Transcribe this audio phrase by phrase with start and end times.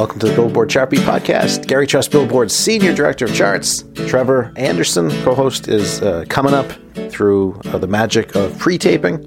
[0.00, 1.66] welcome to the Billboard Chart Beat Podcast.
[1.66, 3.84] Gary Trust, Billboard's Senior Director of Charts.
[4.06, 6.72] Trevor Anderson, co host, is uh, coming up
[7.10, 9.18] through uh, the magic of pre taping.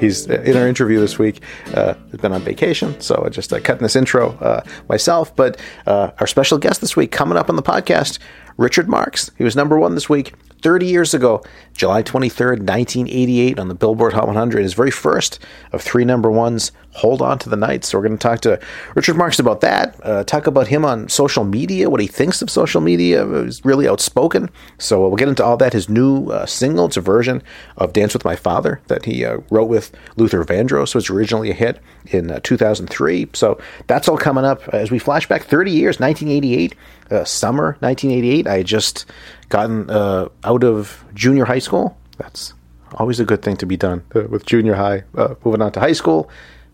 [0.00, 1.40] He's uh, in our interview this week.
[1.72, 5.34] Uh, has been on vacation, so I just uh, cutting this intro uh, myself.
[5.34, 8.18] But uh, our special guest this week coming up on the podcast,
[8.58, 9.30] Richard Marx.
[9.38, 10.34] He was number one this week.
[10.60, 15.38] 30 years ago, July 23rd, 1988, on the Billboard Hot 100, his very first
[15.72, 17.84] of three number ones, Hold On to the Night.
[17.84, 18.58] So, we're going to talk to
[18.94, 22.50] Richard Marx about that, uh, talk about him on social media, what he thinks of
[22.50, 23.26] social media.
[23.44, 24.50] He's really outspoken.
[24.78, 25.72] So, we'll get into all that.
[25.72, 27.42] His new uh, single, it's a version
[27.76, 31.54] of Dance with My Father that he uh, wrote with Luther Vandross, was originally a
[31.54, 33.28] hit in uh, 2003.
[33.34, 36.74] So, that's all coming up as we flash back 30 years, 1988,
[37.10, 38.46] uh, summer 1988.
[38.46, 39.06] I had just
[39.48, 41.96] gotten uh, out of junior high school.
[42.18, 42.54] That's
[42.94, 45.04] always a good thing to be done uh, with junior high.
[45.14, 46.30] Uh, moving on to high school.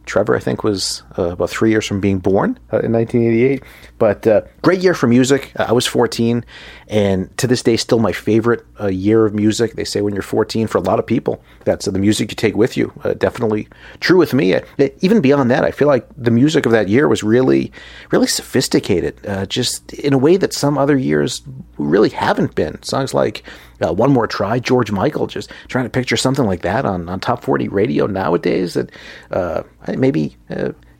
[0.07, 3.63] Trevor, I think, was uh, about three years from being born uh, in 1988.
[3.99, 5.53] But uh, great year for music.
[5.57, 6.45] I was 14,
[6.89, 9.75] and to this day, still my favorite uh, year of music.
[9.75, 12.57] They say when you're 14, for a lot of people, that's the music you take
[12.57, 12.93] with you.
[13.03, 13.69] Uh, definitely
[14.01, 14.55] true with me.
[14.55, 14.61] Uh,
[15.01, 17.73] even beyond that, I feel like the music of that year was really,
[18.11, 21.43] really sophisticated, uh, just in a way that some other years
[21.79, 22.83] really haven't been.
[22.83, 23.43] Songs like
[23.81, 27.19] uh, One More Try, George Michael, just trying to picture something like that on, on
[27.21, 28.75] top 40 radio nowadays.
[28.75, 28.91] That
[29.31, 29.63] uh,
[29.97, 30.37] maybe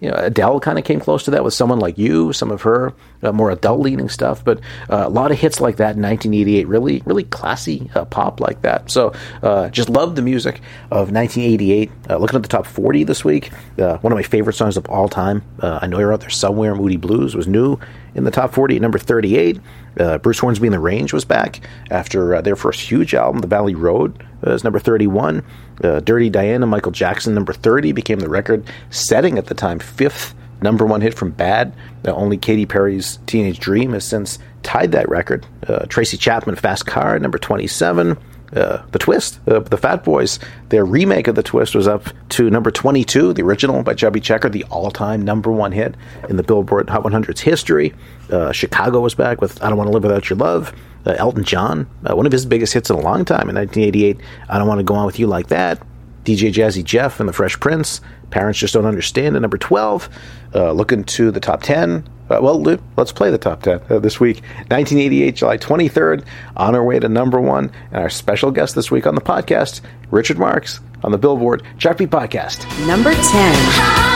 [0.01, 2.63] you know Adele kind of came close to that with someone like you, some of
[2.63, 6.03] her uh, more adult leaning stuff, but uh, a lot of hits like that in
[6.03, 8.91] 1988, really really classy uh, pop like that.
[8.91, 9.13] So
[9.43, 10.57] uh, just love the music
[10.91, 11.91] of 1988.
[12.11, 14.87] Uh, looking at the top 40 this week, uh, one of my favorite songs of
[14.89, 15.43] all time.
[15.61, 16.75] I know you're out there somewhere.
[16.75, 17.79] Moody Blues was new
[18.15, 19.61] in the top 40 at number 38.
[19.99, 21.61] Uh, Bruce Hornsby and the Range was back
[21.91, 25.45] after their first huge album, The Valley Road, is number 31.
[25.83, 30.35] Uh, Dirty Diana, Michael Jackson, number 30, became the record setting at the time fifth
[30.65, 31.73] number one hit from Bad.
[32.05, 35.47] Only Katy Perry's Teenage Dream has since tied that record.
[35.69, 38.19] Uh, Tracy Chapman, Fast Car, number 27.
[38.55, 40.39] Uh, the Twist, uh, the Fat Boys,
[40.69, 44.49] their remake of The Twist was up to number 22, the original by Chubby Checker,
[44.49, 45.97] the all time number one hit
[46.29, 47.93] in the Billboard Hot 100's history.
[48.31, 50.73] Uh, Chicago was back with I Don't Want to Live Without Your Love.
[51.05, 54.21] Uh, Elton John, uh, one of his biggest hits in a long time in 1988,
[54.49, 55.85] I Don't Want to Go On With You Like That.
[56.25, 60.09] DJ Jazzy Jeff and the Fresh Prince, Parents Just Don't Understand at number 12.
[60.55, 62.09] Uh, looking to the top 10.
[62.31, 62.61] Uh, well,
[62.97, 64.37] let's play the top 10 uh, this week.
[64.69, 66.25] 1988, July 23rd,
[66.57, 67.71] on our way to number one.
[67.91, 72.11] And our special guest this week on the podcast, Richard Marx, on the Billboard Chartbeat
[72.11, 72.65] Podcast.
[72.87, 74.14] Number 10.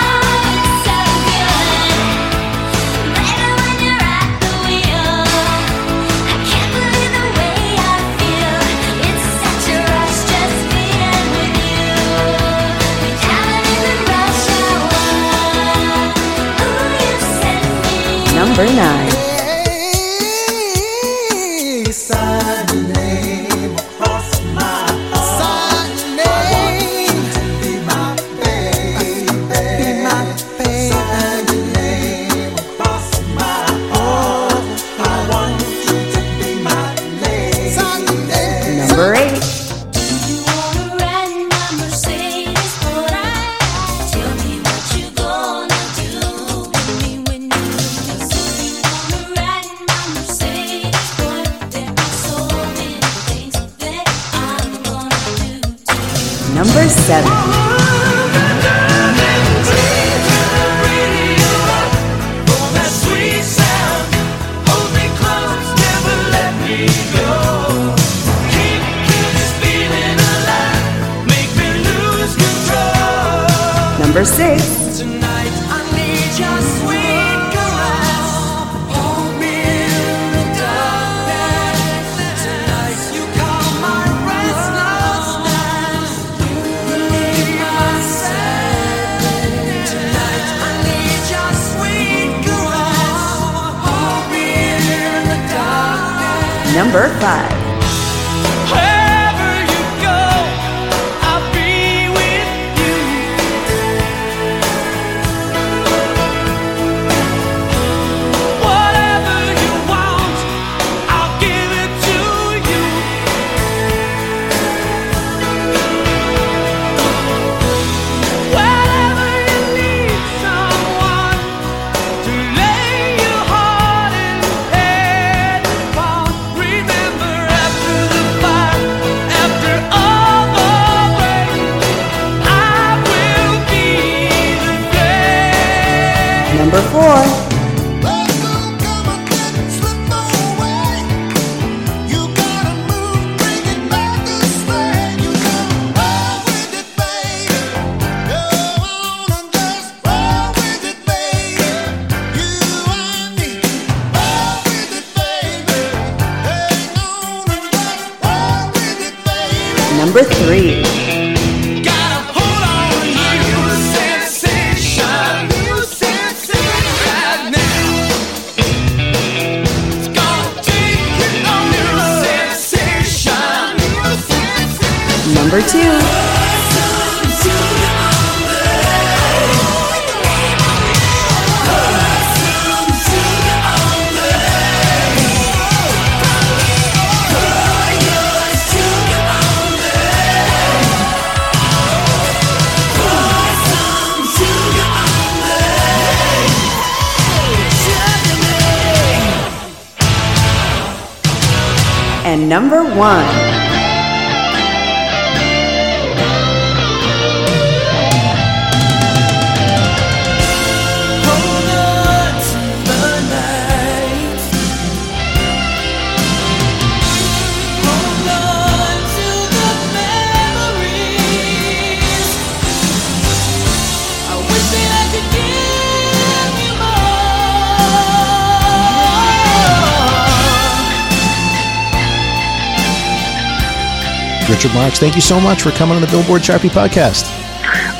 [234.48, 237.24] Richard Marx, thank you so much for coming on the Billboard Chart Beat podcast.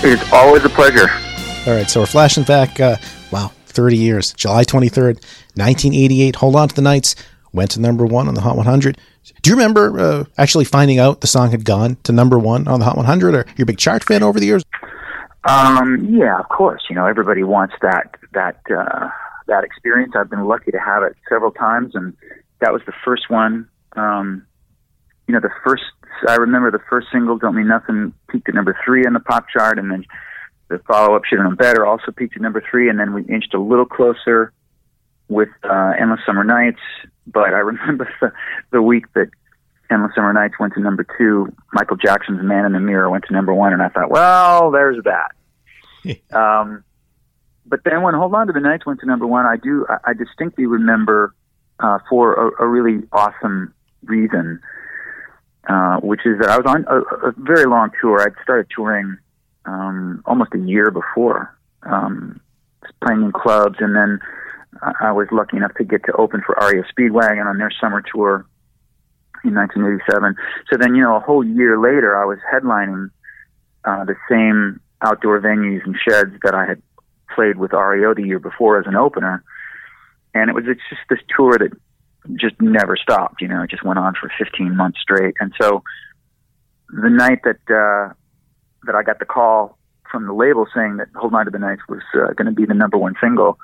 [0.02, 1.10] It's always a pleasure.
[1.66, 2.96] All right, so we're flashing back, uh,
[3.30, 4.32] wow, 30 years.
[4.32, 5.16] July 23rd,
[5.56, 6.36] 1988.
[6.36, 7.16] Hold on to the Nights.
[7.52, 8.96] Went to number one on the Hot 100.
[9.42, 12.78] Do you remember uh, actually finding out the song had gone to number one on
[12.78, 13.34] the Hot 100?
[13.34, 14.64] Or you're a big chart fan over the years?
[15.44, 16.82] Um, yeah, of course.
[16.88, 19.08] You know, everybody wants that that uh,
[19.48, 20.14] that experience.
[20.16, 22.16] I've been lucky to have it several times, and
[22.60, 23.68] that was the first one.
[23.96, 24.46] Um,
[25.26, 25.84] you know, the first
[26.26, 29.48] I remember the first single, "Don't Mean Nothing," peaked at number three on the pop
[29.48, 30.04] chart, and then
[30.68, 33.54] the follow-up, "Should Have Known Better," also peaked at number three, and then we inched
[33.54, 34.52] a little closer
[35.28, 36.80] with uh, "Endless Summer Nights."
[37.26, 38.32] But I remember the,
[38.70, 39.28] the week that
[39.90, 41.52] "Endless Summer Nights" went to number two.
[41.72, 45.02] Michael Jackson's "Man in the Mirror" went to number one, and I thought, well, there's
[45.04, 45.32] that.
[46.36, 46.84] um,
[47.66, 50.10] but then when "Hold On to the Nights" went to number one, I do I,
[50.10, 51.34] I distinctly remember
[51.80, 54.60] uh, for a, a really awesome reason.
[55.66, 58.22] Uh, which is that I was on a, a very long tour.
[58.22, 59.18] I'd started touring
[59.66, 62.40] um, almost a year before, um,
[63.04, 64.18] playing in clubs, and then
[65.00, 68.46] I was lucky enough to get to open for REO Speedwagon on their summer tour
[69.44, 70.36] in 1987.
[70.70, 73.10] So then, you know, a whole year later, I was headlining
[73.84, 76.82] uh, the same outdoor venues and sheds that I had
[77.34, 79.42] played with REO the year before as an opener,
[80.34, 81.72] and it was it's just this tour that
[82.34, 83.40] just never stopped.
[83.40, 85.34] You know, it just went on for 15 months straight.
[85.40, 85.82] And so
[86.90, 88.12] the night that uh,
[88.86, 89.78] that I got the call
[90.10, 92.64] from the label saying that "Hold On to the Nights" was uh, going to be
[92.66, 93.58] the number one single,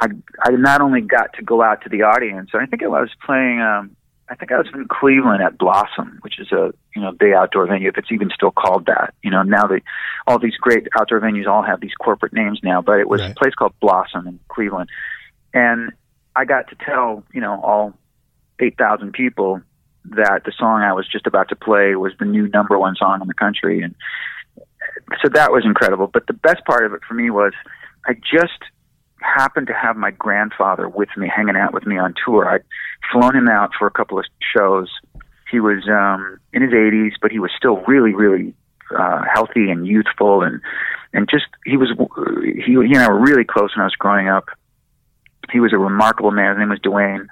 [0.00, 0.08] I
[0.42, 2.50] I not only got to go out to the audience.
[2.54, 3.60] I think I was playing.
[3.60, 3.96] Um,
[4.28, 7.66] I think I was in Cleveland at Blossom, which is a you know big outdoor
[7.66, 9.12] venue, if it's even still called that.
[9.22, 9.82] You know now that
[10.26, 13.32] all these great outdoor venues all have these corporate names now, but it was Right.
[13.32, 14.88] a place called Blossom in Cleveland,
[15.52, 15.92] and
[16.36, 17.94] I got to tell you know all
[18.60, 19.60] eight thousand people
[20.04, 23.20] that the song I was just about to play was the new number one song
[23.20, 23.94] in the country, and
[25.22, 26.06] so that was incredible.
[26.06, 27.52] But the best part of it for me was
[28.06, 28.60] I just
[29.20, 32.48] happened to have my grandfather with me, hanging out with me on tour.
[32.48, 32.64] I'd
[33.12, 34.24] flown him out for a couple of
[34.56, 34.88] shows.
[35.50, 38.54] He was um, in his 80s, but he was still really, really
[38.96, 40.60] uh, healthy and youthful, and
[41.12, 41.90] and just he was
[42.64, 44.48] he he and I were really close when I was growing up.
[45.52, 46.50] He was a remarkable man.
[46.50, 47.26] His name was Dwayne,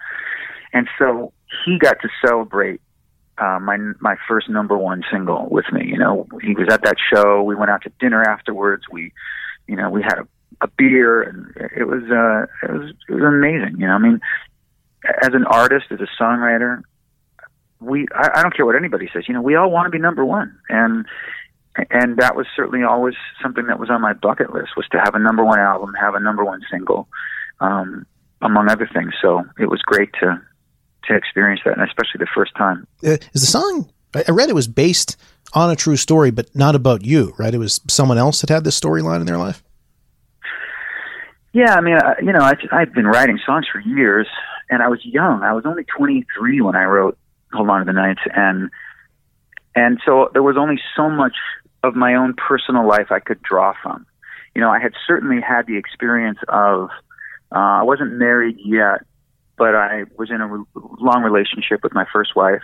[0.73, 1.33] and so
[1.65, 2.81] he got to celebrate
[3.39, 5.87] uh, my my first number one single with me.
[5.87, 7.43] You know, he was at that show.
[7.43, 8.85] We went out to dinner afterwards.
[8.91, 9.13] We,
[9.67, 10.29] you know, we had a,
[10.61, 13.81] a beer, and it was uh, it was it was amazing.
[13.81, 14.21] You know, I mean,
[15.23, 16.83] as an artist, as a songwriter,
[17.81, 19.25] we I, I don't care what anybody says.
[19.29, 21.07] You know, we all want to be number one, and
[21.91, 25.15] and that was certainly always something that was on my bucket list was to have
[25.15, 27.09] a number one album, have a number one single,
[27.61, 28.07] um,
[28.43, 29.13] among other things.
[29.21, 30.41] So it was great to
[31.05, 32.87] to experience that, and especially the first time.
[33.05, 33.91] Uh, is the song?
[34.15, 35.17] I I read it was based
[35.55, 37.55] on a true story, but not about you, right?
[37.55, 39.63] It was someone else that had this storyline in their life.
[41.53, 44.27] Yeah, I mean, I, you know, I, I've been writing songs for years,
[44.69, 45.43] and I was young.
[45.43, 47.17] I was only 23 when I wrote
[47.53, 48.71] "Hold On to the Nights," and
[49.75, 51.37] and so there was only so much
[51.83, 54.07] of my own personal life I could draw from.
[54.55, 56.91] You know, I had certainly had the experience of
[57.53, 59.05] uh, I wasn't married yet,
[59.57, 62.63] but I was in a re- long relationship with my first wife,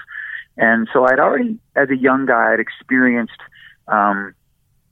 [0.56, 3.40] and so I'd already, as a young guy, I'd experienced
[3.88, 4.34] um,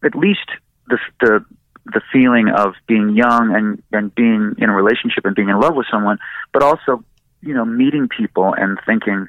[0.04, 0.48] at least
[0.88, 1.44] the the
[1.86, 5.74] the feeling of being young and and being in a relationship and being in love
[5.74, 6.18] with someone,
[6.52, 7.04] but also,
[7.40, 9.26] you know, meeting people and thinking,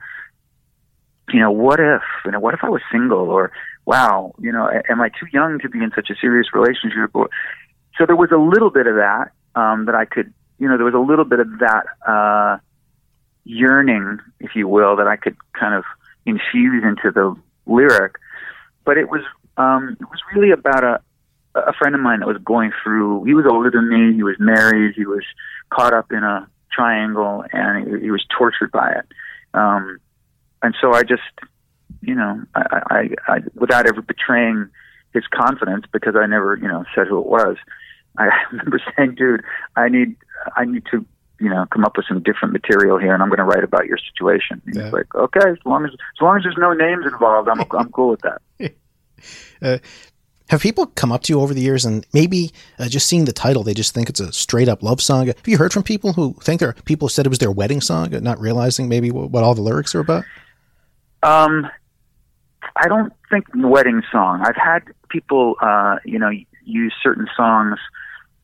[1.29, 3.51] you know, what if, you know, what if I was single or,
[3.85, 7.09] wow, you know, am I too young to be in such a serious relationship?
[7.13, 7.29] Or,
[7.97, 10.85] so there was a little bit of that um, that I could, you know, there
[10.85, 12.57] was a little bit of that uh,
[13.43, 15.83] yearning, if you will, that I could kind of
[16.25, 18.15] infuse into the lyric.
[18.85, 19.21] But it was
[19.57, 21.01] um, it was really about a
[21.55, 23.25] a friend of mine that was going through.
[23.25, 24.15] He was older than me.
[24.15, 24.95] He was married.
[24.95, 25.23] He was
[25.69, 29.05] caught up in a triangle, and he, he was tortured by it.
[29.53, 29.99] Um,
[30.63, 31.21] and so I just,
[32.01, 34.69] you know, I, I, I, without ever betraying
[35.13, 37.57] his confidence, because I never, you know, said who it was.
[38.17, 39.43] I remember saying, "Dude,
[39.75, 40.15] I need,
[40.55, 41.05] I need to,
[41.39, 43.85] you know, come up with some different material here, and I'm going to write about
[43.85, 44.83] your situation." And Yeah.
[44.85, 47.91] He's like, "Okay, as long as, as long as there's no names involved, I'm, I'm
[47.91, 48.41] cool with that."
[49.61, 49.77] Uh,
[50.49, 53.33] have people come up to you over the years and maybe uh, just seeing the
[53.33, 55.27] title, they just think it's a straight up love song?
[55.27, 58.13] Have you heard from people who think they're people said it was their wedding song,
[58.13, 60.25] uh, not realizing maybe what, what all the lyrics are about?
[61.23, 61.67] Um,
[62.75, 64.43] I don't think wedding song.
[64.45, 66.31] I've had people, uh, you know,
[66.65, 67.79] use certain songs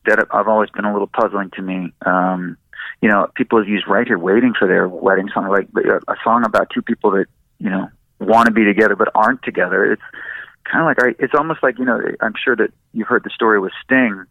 [0.05, 1.93] that have always been a little puzzling to me.
[2.05, 2.57] Um,
[3.01, 6.15] you know, people have used "Right Here Waiting" for their wedding song, like a, a
[6.23, 7.25] song about two people that
[7.59, 7.89] you know
[8.19, 9.91] want to be together but aren't together.
[9.93, 10.01] It's
[10.69, 11.99] kind of like I- it's almost like you know.
[12.21, 14.25] I'm sure that you've heard the story with Sting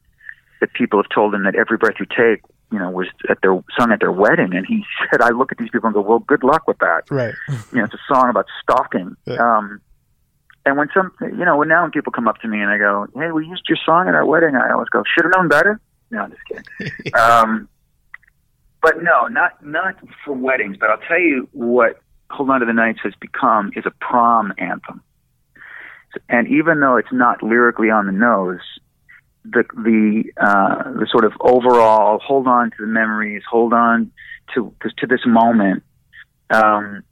[0.61, 3.59] that people have told him that every breath you take, you know, was at their
[3.79, 6.19] sung at their wedding, and he said, "I look at these people and go, well,
[6.19, 7.35] good luck with that." Right.
[7.73, 9.17] you know, it's a song about stalking.
[9.25, 9.37] Yeah.
[9.37, 9.81] Um,
[10.69, 12.77] and when some, you know, when now when people come up to me and I
[12.77, 15.49] go, "Hey, we used your song at our wedding," I always go, "Should have known
[15.49, 17.15] better." No, I'm just kidding.
[17.19, 17.69] um,
[18.83, 19.97] but no, not not
[20.27, 20.77] for weddings.
[20.79, 24.53] But I'll tell you what "Hold On to the Nights" has become is a prom
[24.59, 25.03] anthem.
[26.29, 28.61] And even though it's not lyrically on the nose,
[29.45, 34.13] the the uh, the sort of overall hold on to the memories, hold on
[34.55, 35.83] to to this moment,
[36.51, 37.05] um,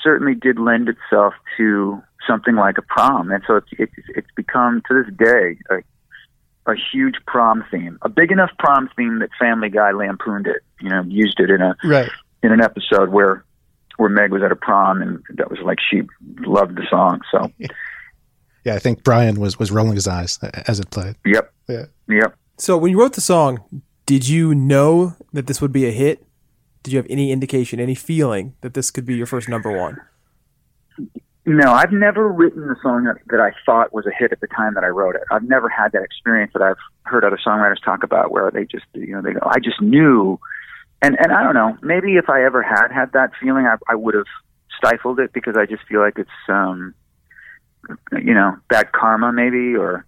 [0.00, 4.82] certainly did lend itself to something like a prom, and so it's it's, it's become
[4.88, 9.68] to this day a, a huge prom theme, a big enough prom theme that Family
[9.70, 12.10] Guy lampooned it, you know, used it in a Right.
[12.42, 13.44] in an episode where
[13.96, 16.02] where Meg was at a prom, and that was like she
[16.40, 17.20] loved the song.
[17.32, 17.50] So,
[18.64, 21.16] Yeah, I think Brian was was rolling his eyes as it played.
[21.24, 21.86] yep, Yeah.
[22.08, 22.36] yep.
[22.58, 23.60] So when you wrote the song,
[24.04, 26.24] did you know that this would be a hit?
[26.82, 29.98] Did you have any indication, any feeling that this could be your first number one?
[31.48, 34.48] No, I've never written a song that, that I thought was a hit at the
[34.48, 35.22] time that I wrote it.
[35.30, 38.84] I've never had that experience that I've heard other songwriters talk about where they just,
[38.92, 40.38] you know, they go, I just knew.
[41.00, 43.94] And, and I don't know, maybe if I ever had had that feeling, I, I
[43.94, 44.26] would have
[44.76, 46.94] stifled it because I just feel like it's, um,
[48.12, 50.04] you know, bad karma maybe, or,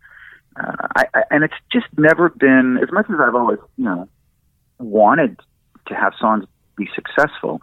[0.57, 4.09] uh, I, I, and it's just never been, as much as I've always, you know,
[4.79, 5.41] wanted
[5.87, 6.45] to have songs
[6.77, 7.63] be successful,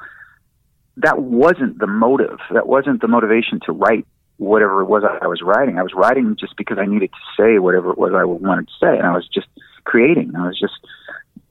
[0.97, 2.39] that wasn't the motive.
[2.51, 4.05] That wasn't the motivation to write
[4.37, 5.77] whatever it was I was writing.
[5.77, 8.73] I was writing just because I needed to say whatever it was I wanted to
[8.79, 9.47] say, and I was just
[9.83, 10.33] creating.
[10.35, 10.73] I was just,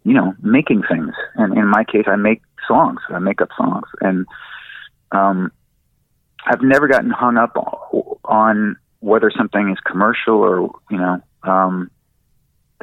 [0.05, 1.13] you know, making things.
[1.35, 3.01] And in my case, I make songs.
[3.09, 4.27] I make up songs, and
[5.13, 5.53] um,
[6.45, 7.57] I've never gotten hung up
[8.25, 11.23] on whether something is commercial or you know.
[11.43, 11.91] Um,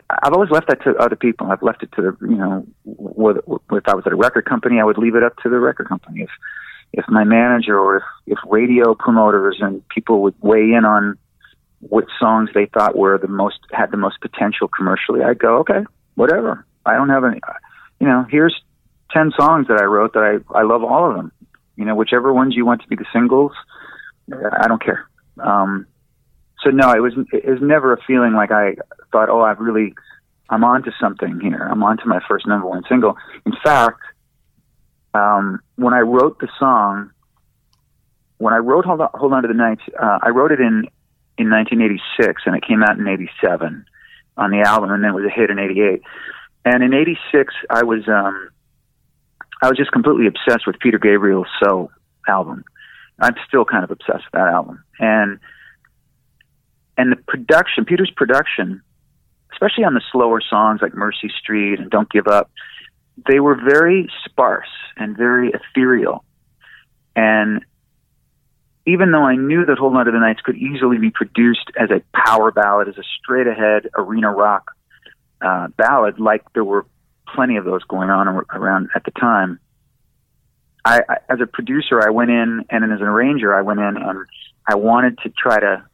[0.10, 1.52] I've always left that to other people.
[1.52, 4.80] I've left it to the you know, whether, if I was at a record company,
[4.80, 6.22] I would leave it up to the record company.
[6.22, 6.30] If
[6.94, 11.18] if my manager or if, if radio promoters and people would weigh in on
[11.80, 15.84] what songs they thought were the most had the most potential commercially, I'd go, okay,
[16.16, 16.66] whatever.
[16.86, 17.40] I don't have any.
[18.00, 18.56] You know, here's
[19.12, 21.32] ten songs that I wrote that I I love all of them.
[21.76, 23.52] You know, whichever ones you want to be the singles,
[24.32, 25.10] I don't care.
[25.40, 25.88] Um,
[26.64, 28.76] so no, it was it was never a feeling like I
[29.14, 29.94] thought, oh, I've really
[30.50, 31.68] I'm onto something here.
[31.72, 33.16] I'm onto my first number one single.
[33.46, 34.02] In fact,
[35.14, 37.12] um, when I wrote the song,
[38.38, 40.88] when I wrote Hold On, Hold on to the Night, uh, I wrote it in
[41.38, 43.86] in 1986, and it came out in '87
[44.38, 46.02] on the album, and then it was a hit in '88.
[46.66, 48.50] And in '86, I was um,
[49.62, 51.90] I was just completely obsessed with Peter Gabriel's "So"
[52.28, 52.64] album.
[53.20, 55.40] I'm still kind of obsessed with that album, and
[56.98, 58.82] and the production, Peter's production,
[59.54, 62.52] especially on the slower songs like Mercy Street and Don't Give Up,
[63.30, 64.68] they were very sparse
[64.98, 66.24] and very ethereal.
[67.16, 67.64] And
[68.86, 71.90] even though I knew that Hold On of the Nights could easily be produced as
[71.90, 74.72] a power ballad, as a straight ahead arena rock
[75.42, 76.86] uh, ballad, like there were
[77.34, 79.60] plenty of those going on around at the time,
[80.86, 83.96] I, I, as a producer, I went in, and as an arranger, I went in
[83.98, 84.26] and
[84.68, 85.86] I wanted to try to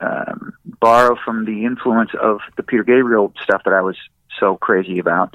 [0.00, 3.96] um, borrow from the influence of the Peter Gabriel stuff that I was
[4.38, 5.34] so crazy about.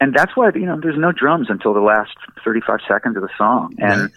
[0.00, 3.28] And that's why you know there's no drums until the last 35 seconds of the
[3.38, 4.10] song, and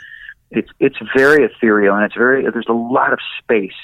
[0.50, 3.78] it's it's very ethereal and it's very there's a lot of space,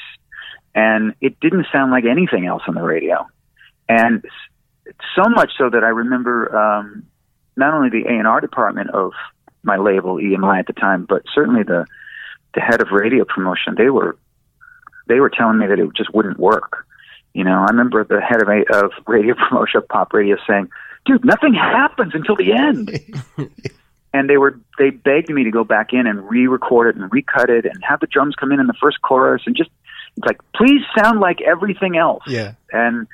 [0.74, 3.28] and it didn't sound like anything else on the radio,
[3.88, 4.26] and
[5.16, 7.06] so much so that I remember um,
[7.56, 9.12] not only the A and R department of
[9.62, 11.86] my label EMI at the time, but certainly the
[12.56, 13.76] the head of radio promotion.
[13.78, 14.18] They were
[15.12, 16.88] they were telling me that it just wouldn't work.
[17.34, 20.70] You know, I remember the head of, a, of radio promotion, pop radio, saying,
[21.06, 22.98] "Dude, nothing happens until the end."
[24.14, 27.50] and they were they begged me to go back in and re-record it and recut
[27.50, 29.70] it and have the drums come in in the first chorus and just
[30.18, 32.24] it's like, please sound like everything else.
[32.28, 32.54] Yeah.
[32.72, 33.08] And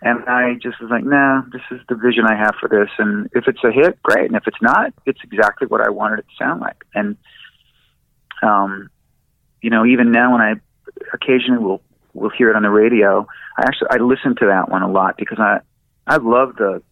[0.00, 2.88] and I just was like, nah, this is the vision I have for this.
[2.98, 4.26] And if it's a hit, great.
[4.26, 6.84] And if it's not, it's exactly what I wanted it to sound like.
[6.94, 7.16] And
[8.42, 8.90] um,
[9.60, 10.54] you know, even now when I
[11.12, 11.82] occasionally we'll
[12.14, 13.26] we'll hear it on the radio.
[13.56, 15.60] I actually I listen to that one a lot because I
[16.06, 16.82] I love the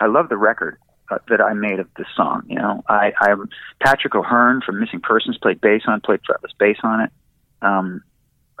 [0.00, 0.78] I love the record
[1.10, 2.42] uh, that I made of this song.
[2.48, 3.48] You know, I I'm
[3.80, 7.10] Patrick O'Hearn from Missing Persons played bass on played fretless bass on it.
[7.62, 8.02] Um,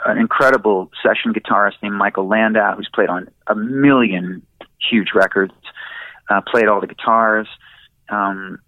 [0.06, 4.46] an incredible session guitarist named Michael Landau who's played on a million
[4.90, 5.52] huge records.
[6.28, 7.48] Uh, played all the guitars.
[8.08, 8.60] Um,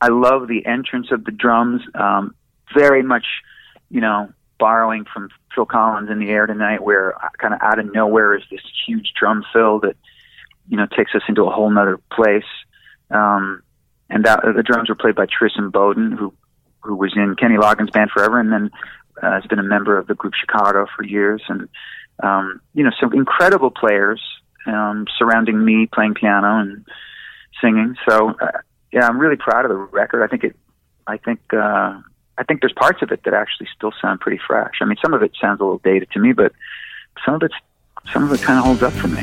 [0.00, 1.82] I love the entrance of the drums.
[1.94, 2.34] Um,
[2.74, 3.26] very much,
[3.90, 4.32] you know,
[4.64, 8.42] borrowing from Phil Collins in the air tonight, where kind of out of nowhere is
[8.50, 9.94] this huge drum fill that
[10.70, 12.50] you know takes us into a whole nother place.
[13.10, 13.62] Um,
[14.08, 16.32] and that the drums were played by Tris Imboden, who
[16.80, 18.70] who was in Kenny Loggins' band forever, and then
[19.22, 21.68] uh, has been a member of the group Chicago for years, and
[22.22, 24.22] um, you know some incredible players
[24.66, 26.86] um, surrounding me playing piano and
[27.60, 27.96] singing.
[28.08, 28.60] So uh,
[28.94, 30.24] yeah, I'm really proud of the record.
[30.24, 30.56] I think it.
[31.06, 32.00] I think uh,
[32.36, 34.74] I think there's parts of it that actually still sound pretty fresh.
[34.80, 36.52] I mean, some of it sounds a little dated to me, but
[37.24, 37.52] some of it,
[38.12, 39.22] some of it kind of holds up for me.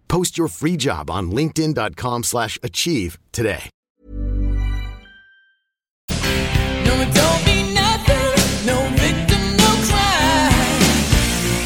[0.11, 3.69] Post your free job on linkedin.com slash achieve today.
[6.09, 8.67] No, it don't mean nothing.
[8.67, 10.81] No victim, no crime.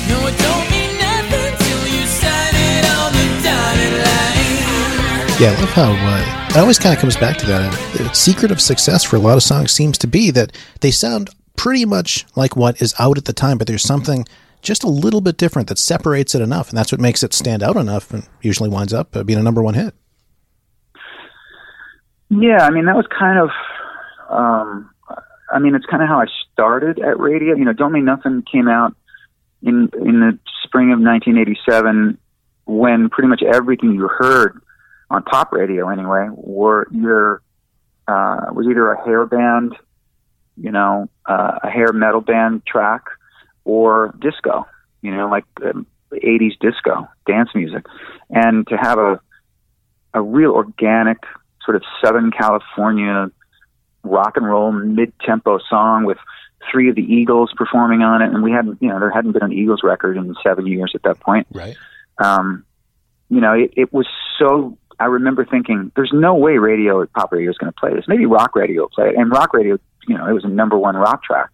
[0.08, 5.42] No, it don't mean nothing till you sign it on the dotted line.
[5.42, 7.74] Yeah, I love how uh, it always kind of comes back to that.
[7.98, 11.32] The secret of success for a lot of songs seems to be that they sound
[11.56, 14.28] pretty much like what is out at the time, but there's something–
[14.66, 17.64] just a little bit different that separates it enough, and that's what makes it stand
[17.64, 19.94] out enough, and usually winds up uh, being a number one hit.
[22.30, 23.50] Yeah, I mean that was kind of,
[24.30, 24.90] um,
[25.54, 27.56] I mean it's kind of how I started at radio.
[27.56, 28.96] You know, Don't Mean Nothing came out
[29.62, 32.18] in in the spring of 1987
[32.66, 34.60] when pretty much everything you heard
[35.10, 37.42] on pop radio anyway were either
[38.08, 39.76] uh, was either a hair band,
[40.58, 43.04] you know, uh, a hair metal band track,
[43.66, 44.66] or disco,
[45.02, 47.86] you know, like um, 80s disco dance music,
[48.30, 49.20] and to have a
[50.14, 51.18] a real organic
[51.66, 53.30] sort of Southern California
[54.04, 56.18] rock and roll mid tempo song with
[56.72, 59.44] three of the Eagles performing on it, and we hadn't, you know, there hadn't been
[59.44, 61.48] an Eagles record in seven years at that point.
[61.52, 61.76] Right.
[62.18, 62.66] Um,
[63.30, 64.08] you know, it, it was
[64.40, 64.78] so.
[64.98, 68.06] I remember thinking, "There's no way radio, pop radio, is going to play this.
[68.08, 70.78] Maybe rock radio will play it." And rock radio, you know, it was a number
[70.78, 71.50] one rock track,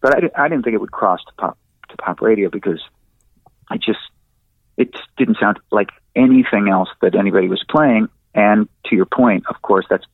[0.00, 1.58] but I, I didn't think it would cross to pop
[1.90, 2.80] to pop radio because
[3.70, 3.98] I just
[4.76, 8.08] it didn't sound like anything else that anybody was playing.
[8.34, 10.04] And to your point, of course, that's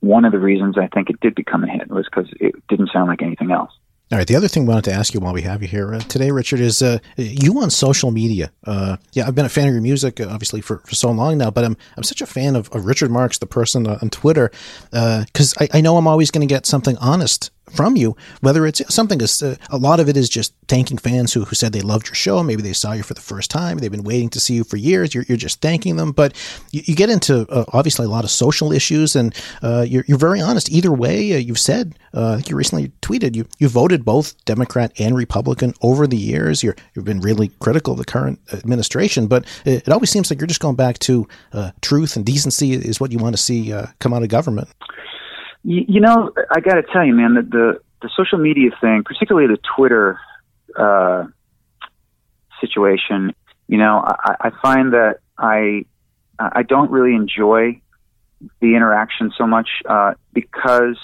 [0.00, 2.90] one of the reasons I think it did become a hit was because it didn't
[2.92, 3.70] sound like anything else.
[4.10, 4.26] All right.
[4.26, 6.30] The other thing I wanted to ask you while we have you here uh, today,
[6.30, 8.50] Richard, is uh, you on social media.
[8.64, 11.36] Uh, yeah, I've been a fan of your music, uh, obviously, for, for so long
[11.36, 14.08] now, but I'm, I'm such a fan of, of Richard Marx, the person uh, on
[14.08, 14.50] Twitter,
[14.90, 18.82] because I, I know I'm always going to get something honest from you, whether it's
[18.94, 21.80] something as uh, a lot of it is just thanking fans who, who said they
[21.80, 22.42] loved your show.
[22.42, 23.78] Maybe they saw you for the first time.
[23.78, 25.14] They've been waiting to see you for years.
[25.14, 26.12] You're, you're just thanking them.
[26.12, 26.34] But
[26.72, 30.18] you, you get into uh, obviously a lot of social issues and uh, you're, you're
[30.18, 30.70] very honest.
[30.70, 35.16] Either way, uh, you've said, uh, you recently tweeted, you, you voted both Democrat and
[35.16, 36.62] Republican over the years.
[36.62, 40.40] You're, you've been really critical of the current administration, but it, it always seems like
[40.40, 43.72] you're just going back to uh, truth and decency is what you want to see
[43.98, 44.68] come out of government.
[45.68, 49.02] You, you know, I got to tell you, man, that the the social media thing,
[49.04, 50.18] particularly the Twitter
[50.74, 51.24] uh,
[52.58, 53.34] situation,
[53.66, 55.84] you know, I, I find that I
[56.38, 57.82] I don't really enjoy
[58.62, 60.96] the interaction so much uh, because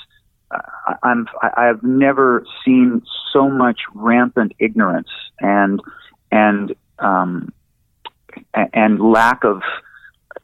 [0.51, 3.03] I, I'm I, I've never seen
[3.35, 5.79] so much rampant ignorance and
[6.33, 7.53] and um,
[8.55, 9.61] and lack of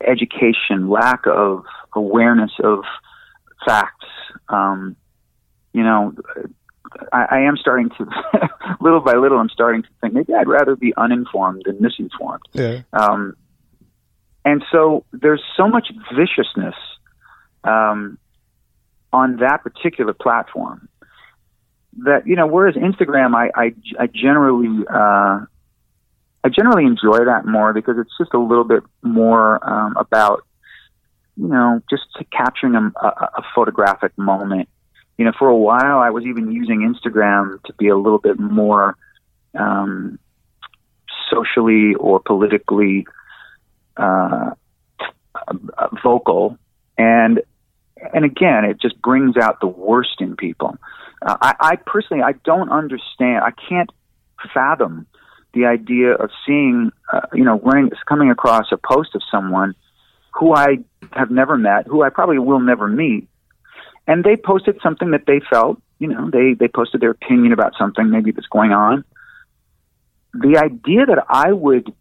[0.06, 2.84] education, lack of awareness of
[3.66, 4.06] facts.
[4.48, 4.96] Um,
[5.72, 6.14] you know,
[7.12, 8.06] I, I am starting to,
[8.80, 12.42] little by little, I'm starting to think maybe I'd rather be uninformed than misinformed.
[12.52, 12.82] Yeah.
[12.92, 13.36] Um,
[14.44, 16.74] and so there's so much viciousness
[17.64, 18.18] um,
[19.12, 20.88] on that particular platform
[22.04, 22.46] that you know.
[22.46, 25.44] Whereas Instagram, I I, I generally uh,
[26.42, 30.46] I generally enjoy that more because it's just a little bit more um, about
[31.40, 34.68] you know just capturing a, a, a photographic moment
[35.20, 38.40] you know, for a while I was even using Instagram to be a little bit
[38.40, 38.96] more
[39.54, 40.18] um,
[41.30, 43.06] socially or politically
[43.98, 44.52] uh,
[46.02, 46.56] vocal,
[46.96, 47.42] and
[48.14, 50.78] and again, it just brings out the worst in people.
[51.20, 53.44] Uh, I, I personally, I don't understand.
[53.44, 53.90] I can't
[54.54, 55.06] fathom
[55.52, 59.74] the idea of seeing, uh, you know, running, coming across a post of someone
[60.32, 60.78] who I
[61.12, 63.28] have never met, who I probably will never meet,
[64.06, 67.72] and they posted something that they felt, you know, they they posted their opinion about
[67.78, 69.04] something maybe that's going on.
[70.32, 71.92] The idea that I would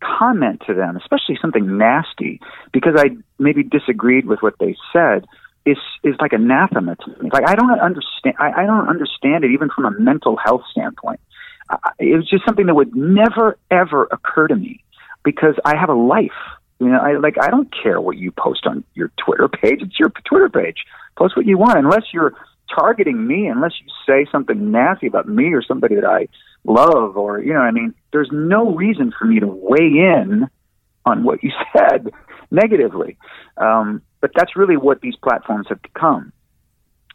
[0.00, 2.40] comment to them, especially something nasty,
[2.72, 5.24] because I maybe disagreed with what they said,
[5.64, 7.30] is is like anathema to me.
[7.32, 8.36] Like I don't understand.
[8.38, 11.20] I, I don't understand it even from a mental health standpoint.
[11.68, 14.84] Uh, it was just something that would never ever occur to me
[15.24, 16.30] because I have a life.
[16.78, 19.80] You know, I like I don't care what you post on your Twitter page.
[19.80, 20.84] It's your Twitter page.
[21.16, 22.34] Post what you want, unless you're
[22.74, 26.28] targeting me, unless you say something nasty about me or somebody that I
[26.64, 30.48] love, or you know, I mean, there's no reason for me to weigh in
[31.06, 32.10] on what you said
[32.50, 33.16] negatively.
[33.56, 36.32] Um, but that's really what these platforms have become.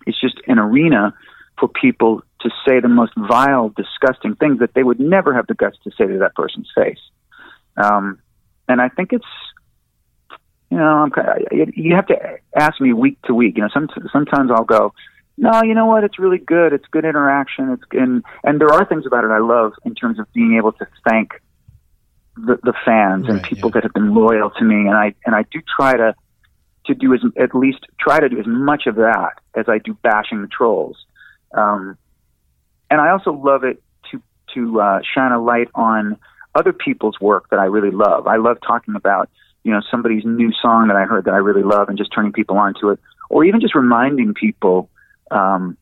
[0.07, 1.13] It's just an arena
[1.59, 5.53] for people to say the most vile, disgusting things that they would never have the
[5.53, 6.99] guts to say to that person's face.
[7.77, 8.19] Um,
[8.67, 9.25] and I think it's
[10.71, 11.11] you know, I'm,
[11.51, 12.15] you have to
[12.55, 13.57] ask me week to week.
[13.57, 14.93] You know, some, sometimes I'll go,
[15.37, 16.05] no, you know what?
[16.05, 16.71] It's really good.
[16.71, 17.71] It's good interaction.
[17.71, 20.71] It's and and there are things about it I love in terms of being able
[20.73, 21.31] to thank
[22.35, 23.73] the, the fans right, and people yeah.
[23.75, 24.87] that have been loyal to me.
[24.87, 26.15] And I and I do try to
[26.85, 29.93] to do as at least try to do as much of that as I do
[30.03, 30.97] bashing the trolls.
[31.53, 31.97] Um,
[32.89, 33.81] and I also love it
[34.11, 34.21] to
[34.53, 36.17] to uh, shine a light on
[36.55, 38.27] other people's work that I really love.
[38.27, 39.29] I love talking about
[39.63, 42.31] you know somebody's new song that I heard that I really love, and just turning
[42.31, 44.89] people onto it, or even just reminding people
[45.29, 45.77] um,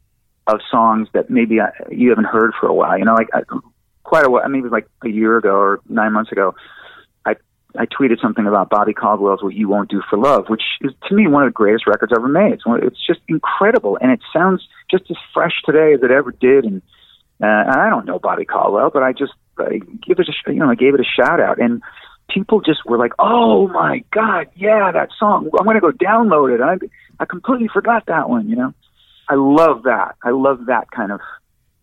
[0.47, 2.97] of songs that maybe I, you haven't heard for a while.
[2.97, 3.41] You know, like I,
[4.03, 4.43] quite a while.
[4.43, 6.55] I mean, it was like a year ago or nine months ago.
[7.25, 7.35] I
[7.77, 11.15] I tweeted something about Bobby Caldwell's "What You Won't Do for Love," which is to
[11.15, 12.53] me one of the greatest records ever made.
[12.53, 16.65] It's, it's just incredible, and it sounds just as fresh today as it ever did.
[16.65, 16.81] And
[17.41, 20.69] uh, I don't know Bobby Caldwell, but I just I give it a you know
[20.69, 21.81] I gave it a shout out, and
[22.33, 25.49] people just were like, "Oh my God, yeah, that song!
[25.57, 26.77] I'm going to go download it." I
[27.19, 28.49] I completely forgot that one.
[28.49, 28.73] You know,
[29.27, 30.15] I love that.
[30.23, 31.19] I love that kind of.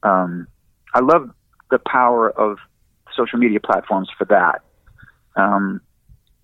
[0.03, 0.47] Um,
[0.95, 1.31] I love
[1.71, 2.59] the power of
[3.17, 4.63] social media platforms for that.
[5.35, 5.81] Um,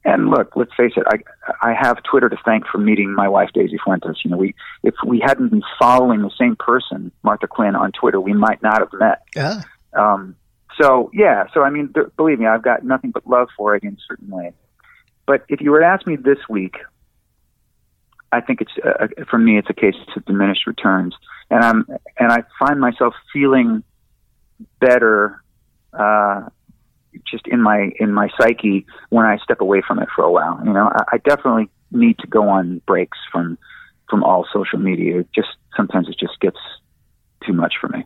[0.05, 1.05] and look, let's face it.
[1.07, 1.19] I
[1.63, 4.21] I have Twitter to thank for meeting my wife Daisy Fuentes.
[4.25, 8.21] You know, we if we hadn't been following the same person, Martha Quinn, on Twitter,
[8.21, 9.23] we might not have met.
[9.37, 9.63] Yeah.
[9.93, 10.37] Um,
[10.81, 13.83] so yeah, so I mean, th- believe me, I've got nothing but love for it
[13.83, 14.53] in a certain ways.
[15.27, 16.77] But if you were to ask me this week,
[18.33, 21.15] I think it's uh, for me, it's a case of diminished returns,
[21.51, 21.87] and I'm
[22.19, 23.85] and I find myself feeling
[24.81, 25.43] better,
[25.93, 26.49] uh,
[27.31, 30.61] just in my in my psyche when I step away from it for a while.
[30.65, 33.59] You know, I, I definitely need to go on breaks from
[34.09, 35.21] from all social media.
[35.21, 36.59] It just sometimes it just gets
[37.47, 38.05] too much for me.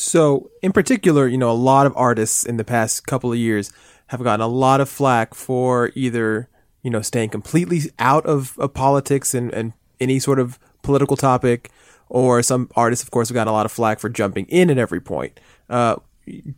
[0.00, 3.72] So, in particular, you know, a lot of artists in the past couple of years
[4.06, 6.48] have gotten a lot of flack for either,
[6.84, 11.72] you know, staying completely out of, of politics and, and any sort of political topic,
[12.08, 14.78] or some artists, of course, have gotten a lot of flack for jumping in at
[14.78, 15.40] every point.
[15.68, 15.96] Uh,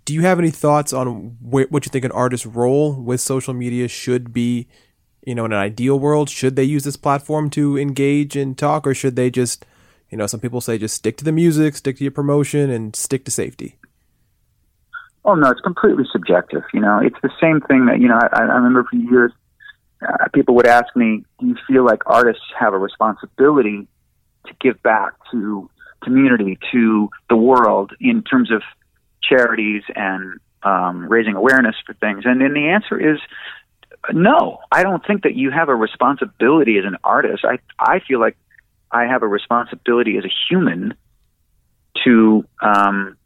[0.04, 3.54] do you have any thoughts on wh- what you think an artist's role with social
[3.54, 4.68] media should be?
[5.26, 8.86] You know, in an ideal world, should they use this platform to engage and talk,
[8.86, 9.64] or should they just
[10.10, 12.94] you know, some people say just stick to the music, stick to your promotion, and
[12.94, 13.76] stick to safety.
[15.24, 16.62] Oh no, it's completely subjective.
[16.72, 18.18] You know, it's the same thing that you know.
[18.32, 19.32] I, I remember for years,
[20.06, 23.86] uh, people would ask me, "Do you feel like artists have a responsibility
[24.46, 25.70] to give back to
[26.02, 28.62] community, to the world, in terms of
[29.22, 33.20] charities and um, raising awareness for things?" And then the answer is
[34.12, 34.60] no.
[34.72, 37.44] I don't think that you have a responsibility as an artist.
[37.44, 38.38] I I feel like
[38.92, 40.94] I have a responsibility as a human
[42.04, 43.16] to um,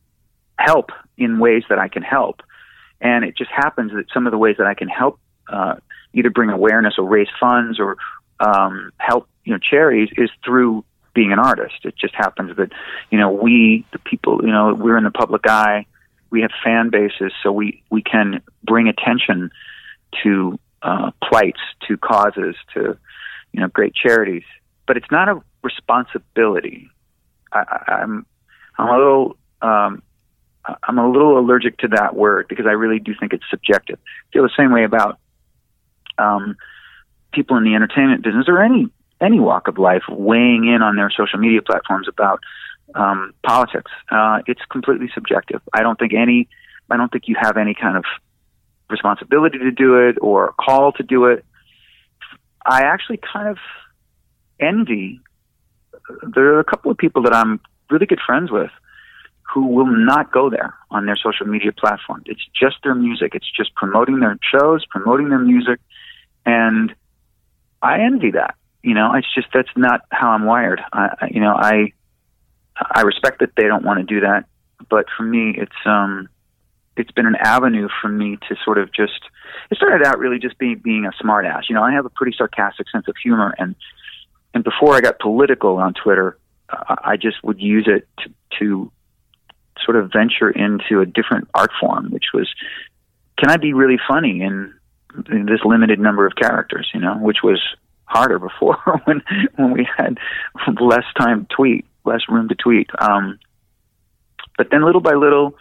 [0.59, 2.43] help in ways that I can help.
[3.01, 5.77] And it just happens that some of the ways that I can help uh,
[6.13, 7.97] either bring awareness or raise funds or
[8.41, 11.85] um, help you know charities is through being an artist.
[11.85, 12.73] It just happens that
[13.11, 15.87] you know we the people you know we're in the public eye.
[16.31, 19.51] We have fan bases, so we we can bring attention
[20.23, 22.97] to uh, plights, to causes, to
[23.53, 24.45] you know great charities.
[24.87, 26.91] But it's not a responsibility.
[27.53, 28.27] I, I'm
[28.77, 30.03] I'm a little um,
[30.83, 33.99] I'm a little allergic to that word because I really do think it's subjective.
[33.99, 35.19] I feel the same way about
[36.19, 36.57] um,
[37.33, 38.89] people in the entertainment business or any
[39.21, 42.41] any walk of life weighing in on their social media platforms about
[42.95, 43.91] um, politics.
[44.11, 45.61] Uh, it's completely subjective.
[45.73, 46.49] I don't think any
[46.91, 48.05] I don't think you have any kind of
[48.91, 51.45] responsibility to do it or a call to do it.
[52.67, 53.59] I actually kind of
[54.61, 55.21] envy
[56.35, 58.71] there are a couple of people that I'm really good friends with
[59.53, 62.23] who will not go there on their social media platform.
[62.27, 63.35] It's just their music.
[63.35, 65.81] It's just promoting their shows, promoting their music,
[66.45, 66.95] and
[67.83, 68.57] I envy that.
[68.83, 70.81] You know, it's just that's not how I'm wired.
[70.93, 71.93] I, you know, I
[72.77, 74.45] I respect that they don't want to do that,
[74.91, 76.29] but for me, it's um,
[76.97, 79.21] it's been an avenue for me to sort of just.
[79.71, 81.69] It started out really just being being a smartass.
[81.69, 83.75] You know, I have a pretty sarcastic sense of humor, and
[84.55, 86.39] and before I got political on Twitter,
[86.69, 88.93] I just would use it to, to
[89.85, 92.49] sort of venture into a different art form, which was,
[93.37, 94.73] can I be really funny in,
[95.31, 96.89] in this limited number of characters?
[96.95, 97.61] You know, which was
[98.05, 99.23] harder before when
[99.57, 100.19] when we had
[100.81, 102.89] less time to tweet, less room to tweet.
[102.99, 103.39] Um,
[104.57, 105.57] but then little by little,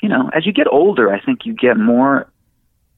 [0.00, 2.30] you know, as you get older, I think you get more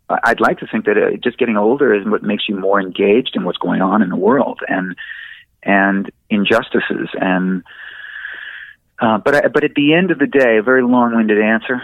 [0.09, 3.33] I'd like to think that uh, just getting older is what makes you more engaged
[3.35, 4.97] in what's going on in the world and
[5.63, 7.63] and injustices and
[9.01, 11.81] uh, but I, but at the end of the day, a very long-winded answer.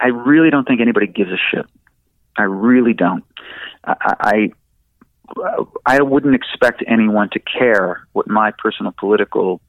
[0.00, 1.66] I really don't think anybody gives a shit.
[2.36, 3.24] I really don't.
[3.84, 4.50] I, I
[5.86, 9.60] I wouldn't expect anyone to care what my personal political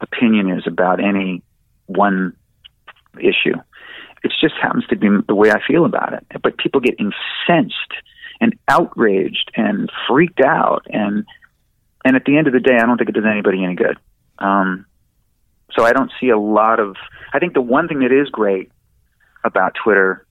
[0.00, 1.42] opinion is about any
[1.86, 2.36] one
[3.18, 3.54] issue.
[4.22, 6.26] It just happens to be the way I feel about it.
[6.42, 7.92] But people get incensed
[8.40, 11.24] and outraged and freaked out, and
[12.04, 13.96] and at the end of the day, I don't think it does anybody any good.
[14.38, 14.86] Um,
[15.72, 16.96] so I don't see a lot of.
[17.32, 18.70] I think the one thing that is great
[19.44, 20.26] about Twitter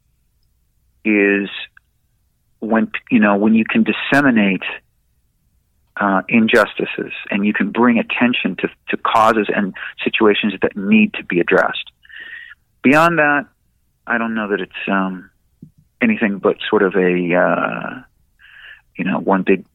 [1.05, 1.49] is
[2.59, 4.63] when you know when you can disseminate
[5.99, 9.73] uh, injustices and you can bring attention to, to causes and
[10.03, 11.91] situations that need to be addressed.
[12.83, 13.47] Beyond that,
[14.07, 15.29] I don't know that it's um,
[16.01, 18.01] anything but sort of a uh,
[18.97, 19.65] you know one big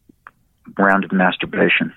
[0.78, 1.92] round of masturbation.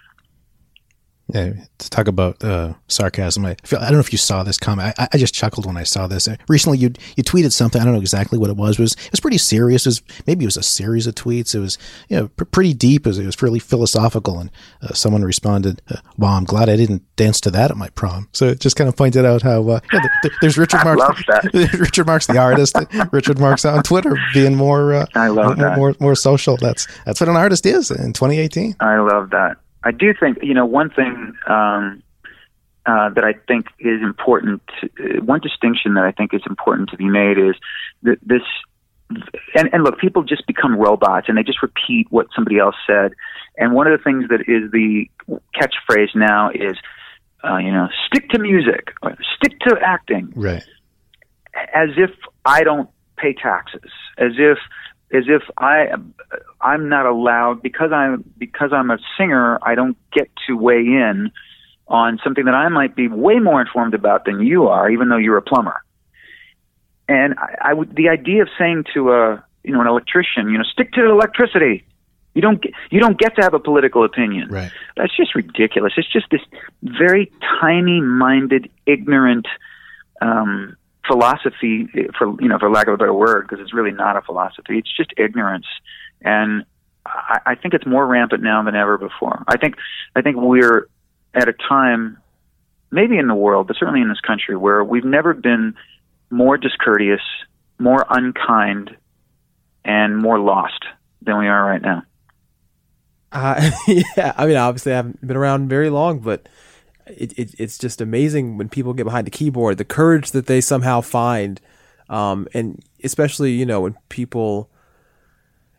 [1.34, 4.60] Yeah, to talk about uh, sarcasm, I feel I don't know if you saw this
[4.60, 4.94] comment.
[5.00, 6.30] I, I just chuckled when I saw this.
[6.48, 7.82] Recently, you you tweeted something.
[7.82, 8.78] I don't know exactly what it was.
[8.78, 9.88] It was it was pretty serious.
[9.88, 11.56] It was maybe it was a series of tweets.
[11.56, 13.08] It was you know pr- pretty deep.
[13.08, 14.38] It was, it was really philosophical.
[14.38, 14.52] And
[14.84, 18.30] uh, someone responded, uh, "Wow, I'm glad I didn't dance to that at my prom."
[18.32, 20.84] So it just kind of pointed out how uh, yeah, th- th- there's Richard I
[20.94, 21.00] Marx.
[21.00, 21.74] love that.
[21.80, 22.76] Richard Marx, the artist.
[23.12, 25.78] Richard Marx on Twitter being more uh, I love more, that.
[25.78, 26.56] more more social.
[26.58, 28.76] That's that's what an artist is in 2018.
[28.80, 29.58] I love that.
[29.86, 32.04] I do think you know one thing um,
[32.86, 34.62] uh, that I think is important.
[34.82, 34.88] To,
[35.20, 37.56] uh, one distinction that I think is important to be made is
[38.04, 38.42] that this.
[39.54, 43.12] And, and look, people just become robots, and they just repeat what somebody else said.
[43.56, 45.08] And one of the things that is the
[45.56, 46.76] catchphrase now is,
[47.48, 48.94] uh, you know, stick to music,
[49.36, 50.66] stick to acting, Right.
[51.76, 52.10] as if
[52.46, 54.58] I don't pay taxes, as if
[55.16, 55.88] as if I
[56.62, 61.32] I'm not allowed because I'm because I'm a singer, I don't get to weigh in
[61.88, 65.18] on something that I might be way more informed about than you are, even though
[65.18, 65.84] you're a plumber.
[67.08, 70.58] And I, I would the idea of saying to a you know an electrician, you
[70.58, 71.86] know, stick to electricity.
[72.34, 74.50] You don't get, you don't get to have a political opinion.
[74.50, 74.70] Right.
[74.98, 75.94] That's just ridiculous.
[75.96, 76.42] It's just this
[76.84, 79.48] very tiny-minded, ignorant
[80.22, 80.76] um,
[81.08, 81.88] philosophy,
[82.18, 84.78] for you know, for lack of a better word, because it's really not a philosophy.
[84.78, 85.66] It's just ignorance,
[86.22, 86.66] and
[87.06, 89.44] I, I think it's more rampant now than ever before.
[89.48, 89.76] I think
[90.16, 90.88] I think we're
[91.34, 92.18] at a time,
[92.92, 95.76] maybe in the world, but certainly in this country, where we've never been
[96.30, 97.22] more discourteous,
[97.78, 98.96] more unkind,
[99.84, 100.84] and more lost
[101.22, 102.04] than we are right now.
[103.32, 106.48] Uh, yeah, I mean, obviously, I haven't been around very long, but
[107.08, 110.62] it, it, it's just amazing when people get behind the keyboard, the courage that they
[110.62, 111.62] somehow find,
[112.10, 114.70] um, and especially you know when people,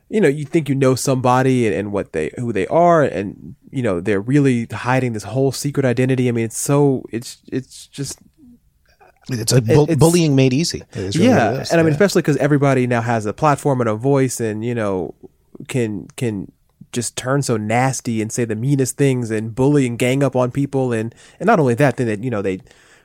[0.09, 3.55] you know, you think you know somebody and, and what they who they are, and
[3.71, 6.29] you know they're really hiding this whole secret identity.
[6.29, 8.19] I mean, it's so it's it's just
[9.29, 10.85] It's a bu- It's- bullying made easy.
[10.95, 11.71] Really yeah, what it is.
[11.73, 11.95] and I mean, Yeah.
[11.97, 15.15] especially because everybody now has a platform and a voice, and you know,
[15.67, 16.53] can can
[16.97, 20.51] just turn so nasty and say the meanest things and bully and gang up on
[20.51, 22.61] people, and and not only that, then they, you know they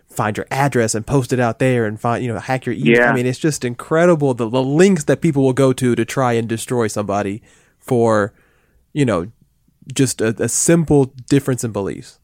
[0.08, 2.98] find your address and post it out there and find you know hack your email.
[2.98, 3.12] Yeah.
[3.12, 6.34] I mean, it's just incredible the, the links that people will go to to try
[6.34, 7.44] and destroy somebody
[7.78, 8.34] for
[8.94, 9.32] you know
[9.94, 12.20] just a, a simple difference in beliefs.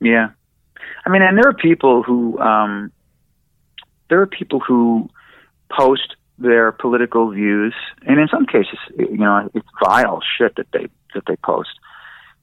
[0.00, 0.30] Yeah,
[1.04, 2.92] I mean, and there are people who um,
[4.08, 5.10] there are people who
[5.70, 7.74] post their political views,
[8.06, 11.70] and in some cases, you know, it's vile shit that they that they post.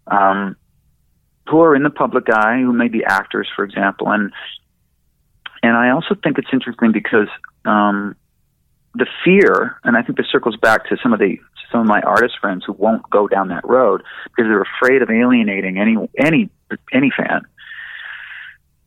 [0.08, 0.56] Um,
[1.50, 4.32] who are in the public eye, who may be actors, for example, and
[5.62, 7.30] and I also think it's interesting because
[7.66, 8.16] um,
[8.96, 11.38] the fear, and I think this circles back to some of the
[11.72, 15.10] some of my artist friends who won't go down that road because they're afraid of
[15.10, 16.50] alienating any any
[16.92, 17.42] any fan.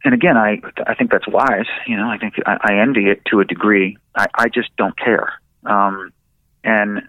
[0.04, 1.66] And again, I I think that's wise.
[1.86, 3.96] You know, I think I, I envy it to a degree.
[4.14, 5.40] I, I just don't care.
[5.64, 6.12] Um,
[6.62, 7.02] and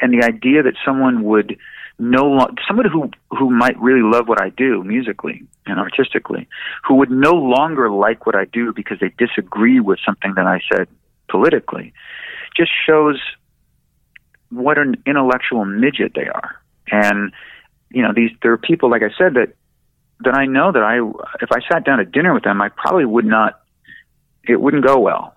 [0.00, 1.58] and the idea that someone would
[1.98, 6.48] no lo- somebody who who might really love what I do musically and artistically,
[6.84, 10.60] who would no longer like what I do because they disagree with something that I
[10.72, 10.88] said
[11.28, 11.92] politically,
[12.56, 13.20] just shows
[14.50, 16.60] what an intellectual midget they are.
[16.90, 17.32] And
[17.90, 19.54] you know, these there are people like I said that
[20.20, 20.98] that I know that I
[21.42, 23.60] if I sat down at dinner with them, I probably would not
[24.44, 25.34] it wouldn't go well.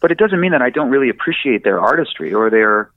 [0.00, 2.90] But it doesn't mean that I don't really appreciate their artistry or their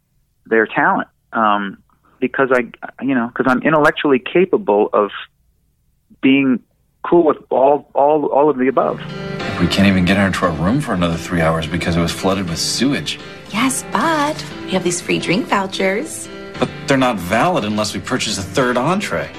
[0.45, 1.07] their talent.
[1.33, 1.83] Um,
[2.19, 2.71] because I
[3.03, 5.11] you know, because I'm intellectually capable of
[6.21, 6.63] being
[7.03, 8.99] cool with all all all of the above.
[9.59, 12.11] We can't even get her into our room for another three hours because it was
[12.11, 13.19] flooded with sewage.
[13.49, 16.29] Yes, but we have these free drink vouchers.
[16.59, 19.31] But they're not valid unless we purchase a third entree.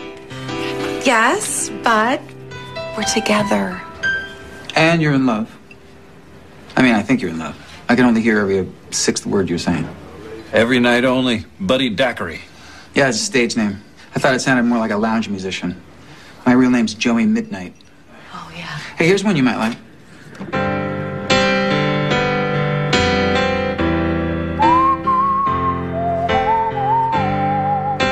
[1.08, 2.20] Yes, but
[2.94, 3.80] we're together.
[4.76, 5.50] And you're in love.
[6.76, 7.56] I mean, I think you're in love.
[7.88, 9.88] I can only hear every sixth word you're saying.
[10.52, 11.46] Every night only.
[11.58, 12.42] Buddy Daiquiri.
[12.94, 13.82] Yeah, it's a stage name.
[14.14, 15.80] I thought it sounded more like a lounge musician.
[16.44, 17.74] My real name's Joey Midnight.
[18.34, 18.66] Oh, yeah.
[18.98, 20.67] Hey, here's one you might like.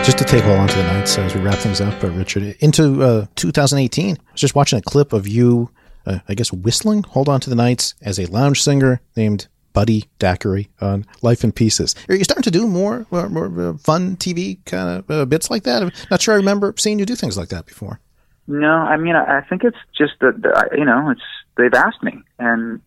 [0.07, 2.55] Just to take hold on to the nights as we wrap things up, uh, Richard,
[2.61, 5.73] into uh, 2018, I was just watching a clip of you,
[6.07, 10.05] uh, I guess, whistling Hold On to the Nights as a lounge singer named Buddy
[10.21, 11.97] Daiquiri on Life in Pieces.
[12.09, 15.51] Are you starting to do more, more, more uh, fun TV kind of uh, bits
[15.51, 15.83] like that?
[15.83, 17.99] I'm not sure I remember seeing you do things like that before.
[18.47, 21.21] No, I mean, I think it's just that you know, it's
[21.57, 22.81] they've asked me, and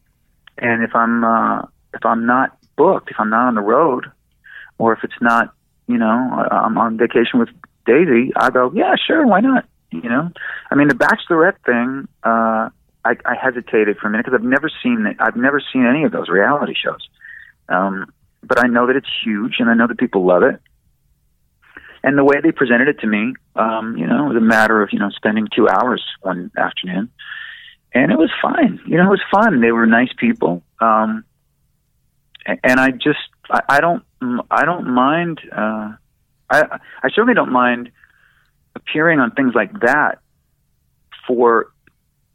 [0.58, 1.64] and if I'm uh,
[1.94, 4.10] if I'm not booked, if I'm not on the road,
[4.78, 5.54] or if it's not,
[5.90, 6.06] you know,
[6.52, 7.50] I'm on vacation with
[7.88, 9.66] Daisy, I go, yeah, sure, why not?
[9.92, 10.30] You know,
[10.70, 12.70] I mean, the Bachelorette thing, uh,
[13.04, 15.18] I, I hesitated for a minute because I've never seen it.
[15.20, 17.10] I've never seen any of those reality shows,
[17.70, 18.14] um,
[18.44, 20.62] but I know that it's huge, and I know that people love it.
[22.04, 24.84] And the way they presented it to me, um, you know, it was a matter
[24.84, 27.10] of you know spending two hours one afternoon,
[27.96, 28.80] and it was fine.
[28.86, 29.60] You know, it was fun.
[29.60, 31.24] They were nice people, um,
[32.46, 33.18] and I just
[33.50, 35.40] I, I don't I don't mind.
[35.52, 35.94] Uh,
[36.50, 37.92] I I certainly don't mind
[38.76, 40.20] appearing on things like that
[41.28, 41.72] for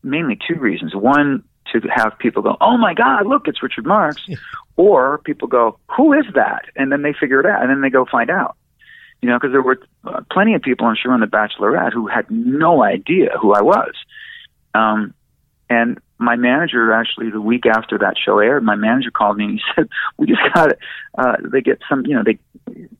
[0.03, 0.95] mainly two reasons.
[0.95, 4.27] One, to have people go, "Oh my God, look, it's Richard Marx,"
[4.77, 7.91] or people go, "Who is that?" and then they figure it out, and then they
[7.91, 8.57] go find out.
[9.21, 12.07] You know, because there were uh, plenty of people, I'm sure, on The Bachelorette who
[12.07, 13.95] had no idea who I was.
[14.75, 15.15] Um,
[15.71, 19.53] and my manager, actually, the week after that show aired, my manager called me and
[19.55, 20.73] he said, "We just got
[21.19, 22.39] uh, they get some, you know, they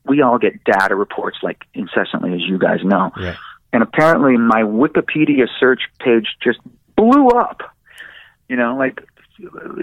[0.05, 3.35] we all get data reports like incessantly, as you guys know." Right.
[3.73, 6.59] And apparently, my Wikipedia search page just
[6.95, 7.61] blew up.
[8.47, 9.01] You know, like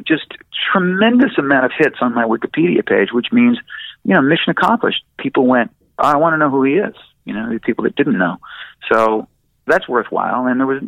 [0.07, 0.35] just
[0.73, 3.59] tremendous amount of hits on my Wikipedia page, which means,
[4.05, 5.05] you know, mission accomplished.
[5.19, 6.95] People went, oh, I want to know who he is.
[7.25, 8.39] You know, the people that didn't know.
[8.91, 9.29] So
[9.67, 10.47] that's worthwhile.
[10.47, 10.83] And there was,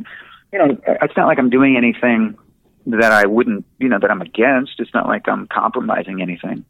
[0.54, 2.38] you know, it's not like I'm doing anything
[2.86, 4.74] that I wouldn't, you know, that I'm against.
[4.78, 6.64] It's not like I'm compromising anything.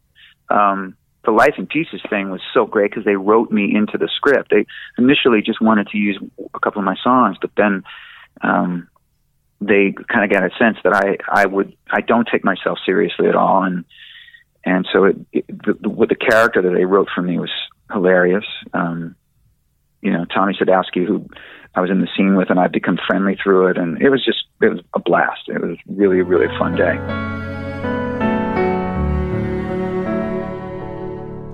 [0.49, 4.09] Um, the Life in Pieces thing was so great because they wrote me into the
[4.17, 4.51] script.
[4.51, 4.65] They
[4.97, 6.19] initially just wanted to use
[6.55, 7.83] a couple of my songs, but then
[8.41, 8.89] um,
[9.61, 13.29] they kind of got a sense that I I would I don't take myself seriously
[13.29, 13.85] at all, and
[14.65, 17.53] and so it, it the, the, the character that they wrote for me was
[17.93, 18.47] hilarious.
[18.73, 19.15] Um,
[20.05, 21.27] you know, Tommy Sadoski, who
[21.75, 24.25] I was in the scene with, and I've become friendly through it, and it was
[24.25, 25.49] just it was a blast.
[25.49, 26.97] It was really really fun day.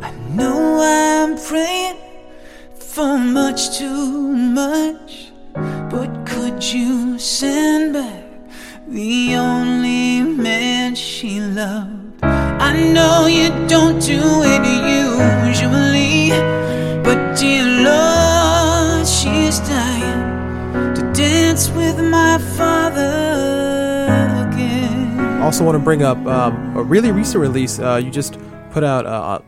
[0.03, 1.97] I know I'm praying
[2.75, 4.11] for much too
[4.61, 8.25] much, but could you send back
[8.89, 12.25] the only man she loved?
[12.25, 14.21] I know you don't do
[14.55, 14.63] it
[15.07, 16.31] usually,
[17.05, 17.70] but dear
[21.75, 23.09] with my father
[24.49, 25.43] again.
[25.43, 27.79] Also, want to bring up um, a really recent release.
[27.79, 28.39] Uh, you just
[28.71, 29.41] put out uh,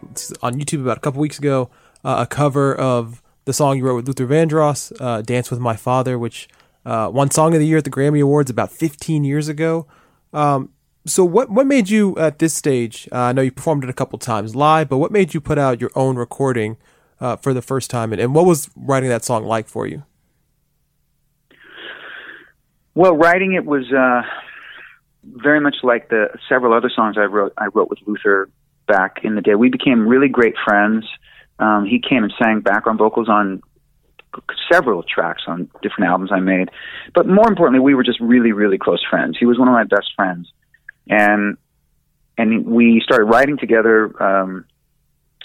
[0.43, 1.71] on YouTube about a couple weeks ago
[2.05, 5.77] uh, a cover of the song you wrote with Luther Vandross, uh, "Dance with My
[5.77, 6.49] Father," which
[6.85, 9.87] uh, won Song of the Year at the Grammy Awards about 15 years ago.
[10.33, 10.71] Um,
[11.05, 13.09] so, what what made you at this stage?
[13.13, 15.59] Uh, I know you performed it a couple times live, but what made you put
[15.59, 16.77] out your own recording
[17.21, 20.05] uh, for the first time, and, and what was writing that song like for you?
[22.95, 24.23] Well, writing it was uh,
[25.25, 27.53] very much like the several other songs I wrote.
[27.57, 28.51] I wrote with Luther
[28.87, 29.55] back in the day.
[29.55, 31.07] We became really great friends.
[31.59, 33.63] Um, he came and sang background vocals on
[34.71, 36.71] several tracks on different albums I made.
[37.15, 39.37] But more importantly, we were just really, really close friends.
[39.39, 40.51] He was one of my best friends,
[41.09, 41.57] and
[42.39, 44.65] and we started writing together um,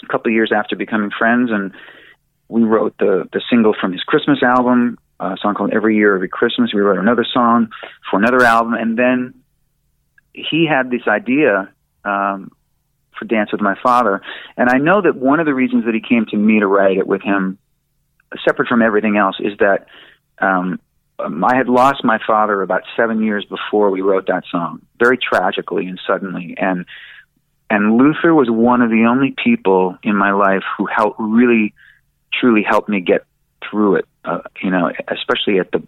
[0.02, 1.72] a couple of years after becoming friends, and
[2.48, 6.28] we wrote the the single from his Christmas album, a song called "Every Year, Every
[6.28, 7.70] Christmas." We wrote another song
[8.10, 9.34] for another album, and then
[10.32, 11.72] he had this idea
[12.04, 12.52] um,
[13.18, 14.22] for Dance with My Father,
[14.56, 16.98] and I know that one of the reasons that he came to me to write
[16.98, 17.58] it with him,
[18.46, 19.86] separate from everything else, is that
[20.40, 20.78] um,
[21.18, 25.18] um, I had lost my father about seven years before we wrote that song, very
[25.18, 26.86] tragically and suddenly, and
[27.70, 31.74] and Luther was one of the only people in my life who helped really,
[32.32, 33.24] truly helped me get
[33.68, 34.06] through it.
[34.28, 35.82] Uh, you know, especially at the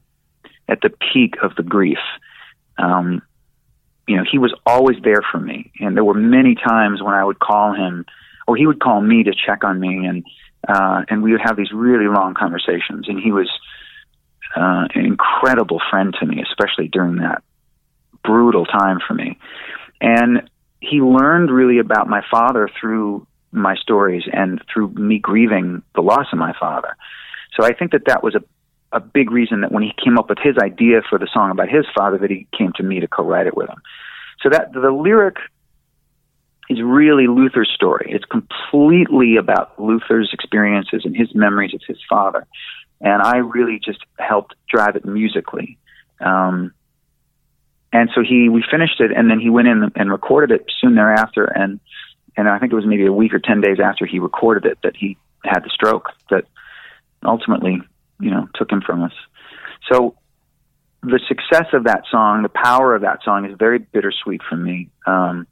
[0.68, 1.98] at the peak of the grief.
[2.78, 3.20] Um,
[4.08, 7.24] you know, he was always there for me, and there were many times when I
[7.24, 8.06] would call him,
[8.48, 10.24] or he would call me to check on me, and
[10.66, 13.08] uh, and we would have these really long conversations.
[13.08, 13.50] And he was
[14.56, 17.42] uh, an incredible friend to me, especially during that
[18.24, 19.38] brutal time for me.
[20.00, 20.48] And
[20.80, 26.26] he learned really about my father through my stories and through me grieving the loss
[26.32, 26.96] of my father.
[27.56, 28.42] So I think that that was a
[28.92, 31.68] a big reason that when he came up with his idea for the song about
[31.68, 33.80] his father, that he came to me to co-write it with him.
[34.42, 35.36] So that the lyric
[36.68, 38.10] is really Luther's story.
[38.10, 42.46] It's completely about Luther's experiences and his memories of his father,
[43.00, 45.78] and I really just helped drive it musically.
[46.20, 46.72] Um,
[47.92, 50.94] and so he we finished it, and then he went in and recorded it soon
[50.94, 51.80] thereafter, and
[52.36, 54.78] and I think it was maybe a week or ten days after he recorded it
[54.82, 56.44] that he had the stroke that
[57.24, 57.80] ultimately
[58.20, 59.12] you know took him from us.
[59.90, 60.16] So
[61.02, 64.90] the success of that song, the power of that song, is very bittersweet for me.
[65.06, 65.46] Um,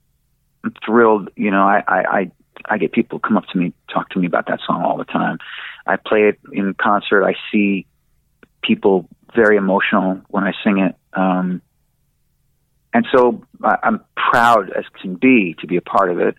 [0.64, 1.30] I'm thrilled.
[1.36, 2.32] You know, I, I, I
[2.66, 5.04] I get people come up to me, talk to me about that song all the
[5.04, 5.38] time.
[5.86, 7.24] I play it in concert.
[7.24, 7.86] I see
[8.62, 10.94] people very emotional when I sing it.
[11.14, 11.62] Um,
[12.92, 16.36] and so I, I'm proud as can be to be a part of it.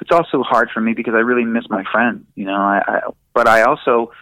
[0.00, 3.00] It's also hard for me because I really miss my friend, you know, I, I
[3.34, 4.12] but I also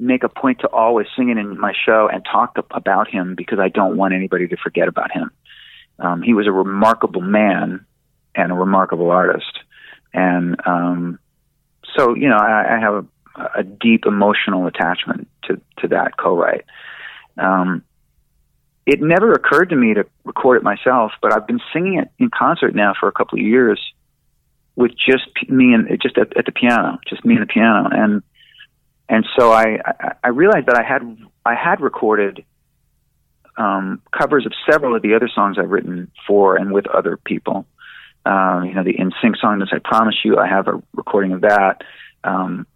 [0.00, 3.58] make a point to always sing it in my show and talk about him because
[3.58, 5.30] I don't want anybody to forget about him.
[5.98, 7.84] Um, he was a remarkable man
[8.34, 9.58] and a remarkable artist.
[10.12, 11.18] And um,
[11.96, 16.64] so, you know, I, I have a, a deep emotional attachment to, to that co-write.
[17.36, 17.84] Um,
[18.86, 22.30] it never occurred to me to record it myself, but I've been singing it in
[22.30, 23.80] concert now for a couple of years
[24.74, 28.22] with just me and just at, at the piano, just me and the piano, and
[29.10, 29.78] and so I,
[30.22, 31.02] I realized that I had
[31.44, 32.44] I had recorded
[33.56, 37.66] um, covers of several of the other songs I've written for and with other people.
[38.24, 41.32] Um, you know, the In Sync song, "As I Promise You," I have a recording
[41.32, 41.82] of that,
[42.22, 42.68] um,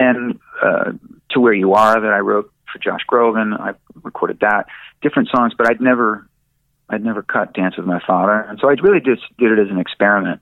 [0.00, 0.92] and uh,
[1.32, 3.60] "To Where You Are" that I wrote for Josh Groban.
[3.60, 4.66] I recorded that,
[5.02, 6.26] different songs, but I'd never,
[6.88, 9.70] I'd never cut "Dance with My Father," and so I really just did it as
[9.70, 10.40] an experiment,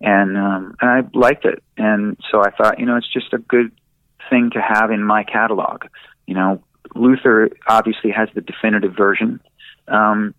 [0.00, 3.38] and um, and I liked it, and so I thought, you know, it's just a
[3.38, 3.72] good
[4.28, 5.84] thing to have in my catalog.
[6.26, 6.62] You know,
[6.94, 9.40] Luther obviously has the definitive version,
[9.88, 10.34] um,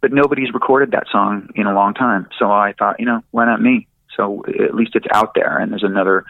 [0.00, 2.28] but nobody's recorded that song in a long time.
[2.38, 3.86] So I thought, you know, why not me?
[4.16, 6.24] So at least it's out there, and there's another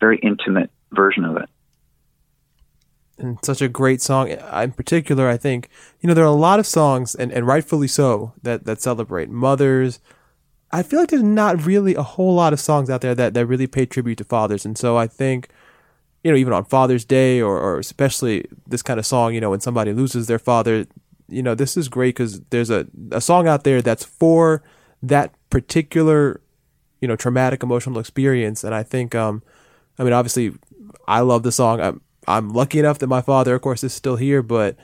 [0.00, 1.48] very intimate version of it.
[3.18, 4.28] And such a great song.
[4.28, 5.70] In particular, I think,
[6.00, 9.30] you know, there are a lot of songs, and, and rightfully so, that, that celebrate
[9.30, 10.00] mothers.
[10.70, 13.46] I feel like there's not really a whole lot of songs out there that, that
[13.46, 14.66] really pay tribute to fathers.
[14.66, 15.48] And so I think
[16.26, 19.50] you know, even on Father's Day or, or especially this kind of song, you know,
[19.50, 20.84] when somebody loses their father,
[21.28, 24.60] you know, this is great because there's a, a song out there that's for
[25.00, 26.40] that particular,
[27.00, 28.64] you know, traumatic emotional experience.
[28.64, 29.40] And I think, um,
[30.00, 30.52] I mean, obviously,
[31.06, 31.80] I love the song.
[31.80, 34.76] I'm, I'm lucky enough that my father, of course, is still here, but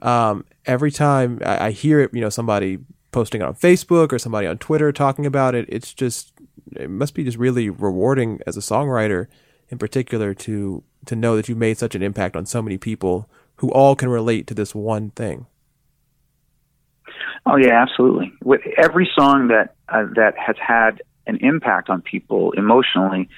[0.00, 2.78] um, every time I, I hear it, you know, somebody
[3.10, 6.32] posting it on Facebook or somebody on Twitter talking about it, it's just,
[6.76, 9.26] it must be just really rewarding as a songwriter
[9.74, 13.28] in particular to to know that you made such an impact on so many people
[13.56, 15.46] who all can relate to this one thing.
[17.44, 18.32] Oh yeah, absolutely.
[18.42, 23.28] With every song that uh, that has had an impact on people emotionally,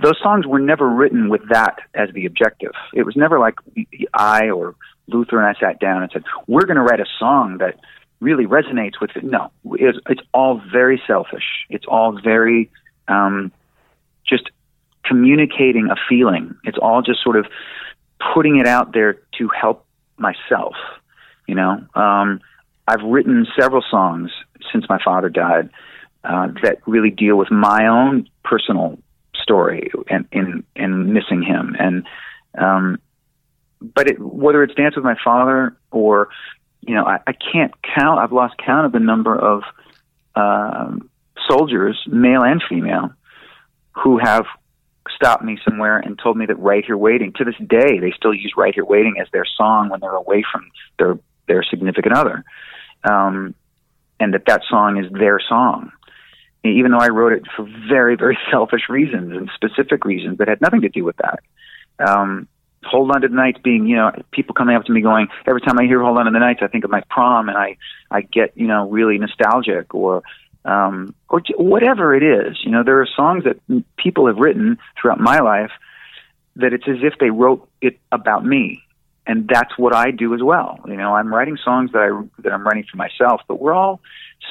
[0.00, 2.72] those songs were never written with that as the objective.
[2.94, 3.56] It was never like
[4.14, 4.76] I or
[5.08, 7.80] Luther and I sat down and said, "We're going to write a song that
[8.20, 11.66] really resonates with it." No, it's, it's all very selfish.
[11.68, 12.70] It's all very
[13.08, 13.52] um,
[14.24, 14.50] just
[15.04, 16.54] communicating a feeling.
[16.64, 17.46] It's all just sort of
[18.34, 19.86] putting it out there to help
[20.16, 20.74] myself.
[21.46, 22.40] You know, um,
[22.86, 24.30] I've written several songs
[24.72, 25.70] since my father died
[26.24, 28.98] uh, that really deal with my own personal
[29.34, 31.74] story and in in missing him.
[31.78, 32.06] And
[32.58, 32.98] um,
[33.80, 36.28] but it, whether it's Dance with My Father or
[36.82, 38.18] you know, I, I can't count.
[38.20, 39.62] I've lost count of the number of
[40.34, 41.10] um,
[41.48, 43.10] soldiers, male and female,
[43.92, 44.46] who have
[45.14, 48.34] stopped me somewhere and told me that Right Here Waiting, to this day, they still
[48.34, 52.44] use Right Here Waiting as their song when they're away from their, their significant other.
[53.04, 53.54] Um,
[54.18, 55.92] and that that song is their song.
[56.62, 60.60] Even though I wrote it for very, very selfish reasons and specific reasons that had
[60.60, 61.40] nothing to do with that.
[62.06, 62.48] Um,
[62.84, 65.60] Hold On to the Nights being, you know, people coming up to me going, every
[65.60, 67.76] time I hear Hold On to the Nights, I think of my prom and I,
[68.10, 70.22] I get, you know, really nostalgic or,
[70.64, 72.58] um, or whatever it is.
[72.64, 75.70] You know, there are songs that people have written throughout my life
[76.56, 78.82] that it's as if they wrote it about me,
[79.26, 80.78] and that's what I do as well.
[80.86, 84.00] You know, I'm writing songs that I that I'm writing for myself, but we're all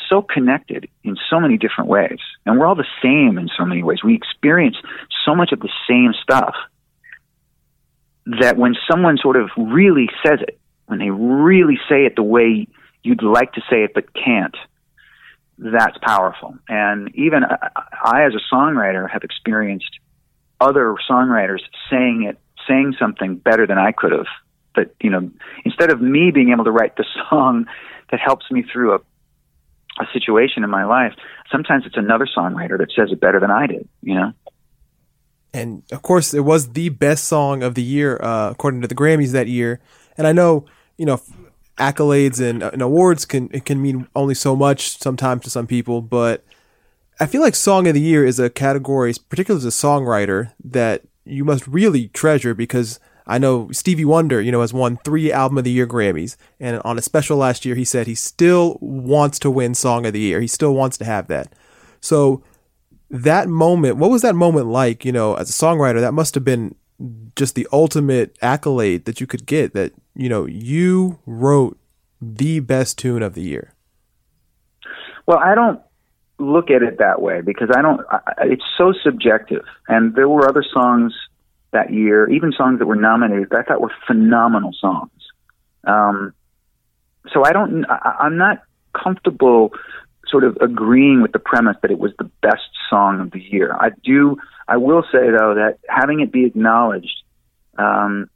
[0.08, 3.84] so connected in so many different ways, and we're all the same in so many
[3.84, 4.04] ways.
[4.04, 4.78] We experience
[5.26, 6.56] so much of the same stuff
[8.40, 12.68] that when someone sort of really says it, when they really say it the way
[13.04, 14.56] you'd like to say it but can't,
[15.60, 16.56] that's powerful.
[16.68, 20.00] And even I, as a songwriter, have experienced
[20.62, 22.38] other songwriters saying it,
[22.68, 24.28] saying something better than I could have.
[24.74, 25.30] But you know,
[25.66, 27.66] instead of me being able to write the song
[28.12, 29.00] that helps me through a
[30.00, 31.14] a situation in my life,
[31.52, 33.88] sometimes it's another songwriter that says it better than I did.
[34.02, 34.34] You know.
[35.54, 38.96] And of course, it was the best song of the year uh, according to the
[38.96, 39.82] Grammys that year.
[40.16, 41.20] And I know, you know,
[41.80, 46.02] accolades and, and awards can it can mean only so much sometimes to some people,
[46.02, 46.44] but
[47.20, 51.04] I feel like song of the year is a category, particularly as a songwriter, that
[51.26, 55.60] you must really treasure because I know Stevie Wonder, you know, has won three Album
[55.60, 59.38] of the Year Grammys, and on a special last year, he said he still wants
[59.40, 60.42] to win Song of the Year.
[60.42, 61.54] He still wants to have that.
[62.02, 62.44] So
[63.12, 65.06] that moment, what was that moment like?
[65.06, 66.74] You know, as a songwriter, that must have been
[67.36, 69.74] just the ultimate accolade that you could get.
[69.74, 71.78] That you know, you wrote
[72.22, 73.74] the best tune of the year.
[75.26, 75.80] Well, I don't
[76.40, 78.02] look at it that way because I don't.
[78.10, 81.14] I, it's so subjective, and there were other songs
[81.72, 85.12] that year, even songs that were nominated, that I thought were phenomenal songs.
[85.86, 86.34] Um,
[87.32, 87.86] so I don't.
[87.86, 89.72] I, I'm not comfortable
[90.28, 93.76] sort of agreeing with the premise that it was the best song of the year.
[93.80, 94.38] I do.
[94.70, 97.24] I will say though that having it be acknowledged,
[97.78, 98.30] um,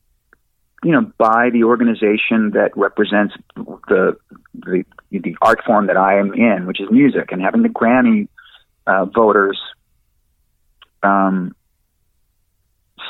[0.83, 4.17] you know, by the organization that represents the,
[4.55, 8.27] the the art form that I am in, which is music, and having the Grammy
[8.87, 9.59] uh, voters
[11.03, 11.55] um,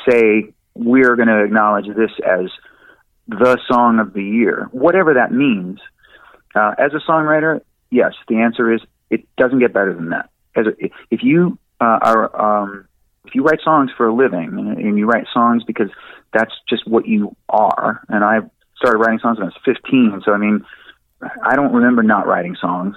[0.08, 2.50] say we're going to acknowledge this as
[3.26, 5.80] the song of the year, whatever that means.
[6.54, 10.28] Uh, as a songwriter, yes, the answer is it doesn't get better than that.
[10.54, 12.86] As a, if you uh, are um,
[13.24, 15.90] if you write songs for a living and, you write songs because
[16.32, 18.40] that's just what you are, and I
[18.76, 20.64] started writing songs when I was 15, so I mean,
[21.42, 22.96] I don't remember not writing songs.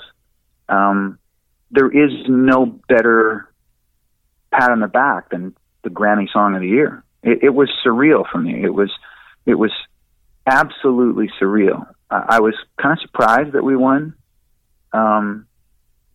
[0.70, 1.20] Um,
[1.72, 3.50] there is no better
[4.52, 7.04] pat on the back than the Grammy Song of the Year.
[7.24, 8.64] It, it was surreal for me.
[8.64, 8.92] It was
[9.46, 9.72] it was
[10.46, 11.88] absolutely surreal.
[12.10, 14.14] I, I was kind of surprised that we won,
[14.94, 15.48] um,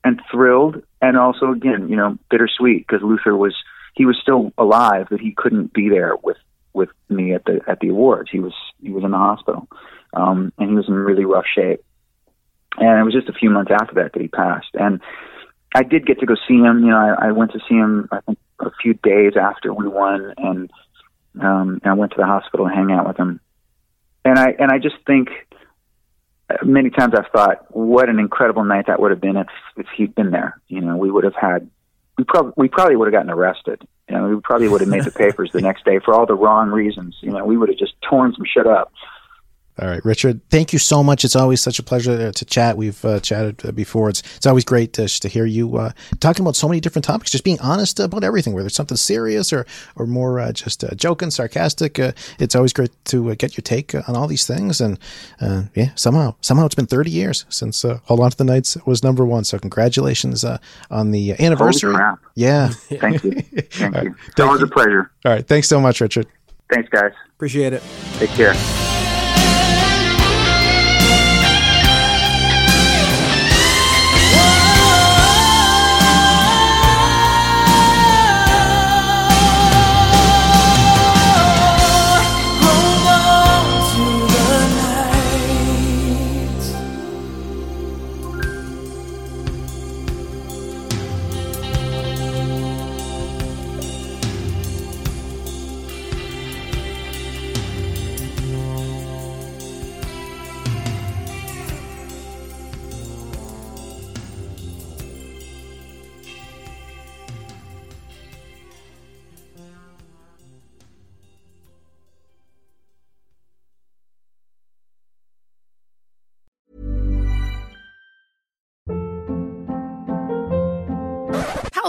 [0.05, 3.55] and thrilled, and also again, you know, bittersweet because Luther was
[3.95, 6.39] he was still alive, but he couldn't be there with
[6.73, 8.31] with me at the at the awards.
[8.31, 9.69] He was he was in the hospital,
[10.15, 11.85] um, and he was in really rough shape.
[12.79, 14.71] And it was just a few months after that that he passed.
[14.75, 15.01] And
[15.75, 16.81] I did get to go see him.
[16.81, 18.09] You know, I, I went to see him.
[18.11, 20.71] I think a few days after we won, and
[21.41, 23.41] um, and I went to the hospital to hang out with him.
[24.25, 25.29] And I and I just think
[26.65, 30.15] many times I've thought, what an incredible night that would have been if if he'd
[30.15, 30.61] been there.
[30.69, 31.69] You know, we would have had
[32.19, 33.83] we probably we probably would have gotten arrested.
[34.09, 36.35] You know, we probably would have made the papers the next day for all the
[36.35, 37.17] wrong reasons.
[37.21, 38.93] You know, we would have just torn some shit up.
[39.83, 40.41] All right, Richard.
[40.49, 41.25] Thank you so much.
[41.25, 42.77] It's always such a pleasure to chat.
[42.77, 44.11] We've uh, chatted uh, before.
[44.11, 47.33] It's it's always great to, to hear you uh, talking about so many different topics.
[47.33, 49.67] Just being honest about everything, whether it's something serious or
[49.97, 51.99] or more uh, just uh, joking, sarcastic.
[51.99, 54.81] Uh, it's always great to get your take on all these things.
[54.81, 55.01] And
[55.75, 59.27] yeah, somehow somehow it's been 30 years since Hold On to the Nights was number
[59.27, 59.43] one.
[59.43, 60.45] So congratulations
[60.93, 61.97] on the anniversary.
[62.37, 62.69] Yeah.
[62.69, 63.33] Thank you.
[63.73, 64.15] Thank you.
[64.29, 65.11] It's always a pleasure.
[65.25, 65.45] All right.
[65.45, 66.29] Thanks so much, Richard.
[66.73, 67.11] Thanks, guys.
[67.35, 67.83] Appreciate it.
[68.19, 68.55] Take care.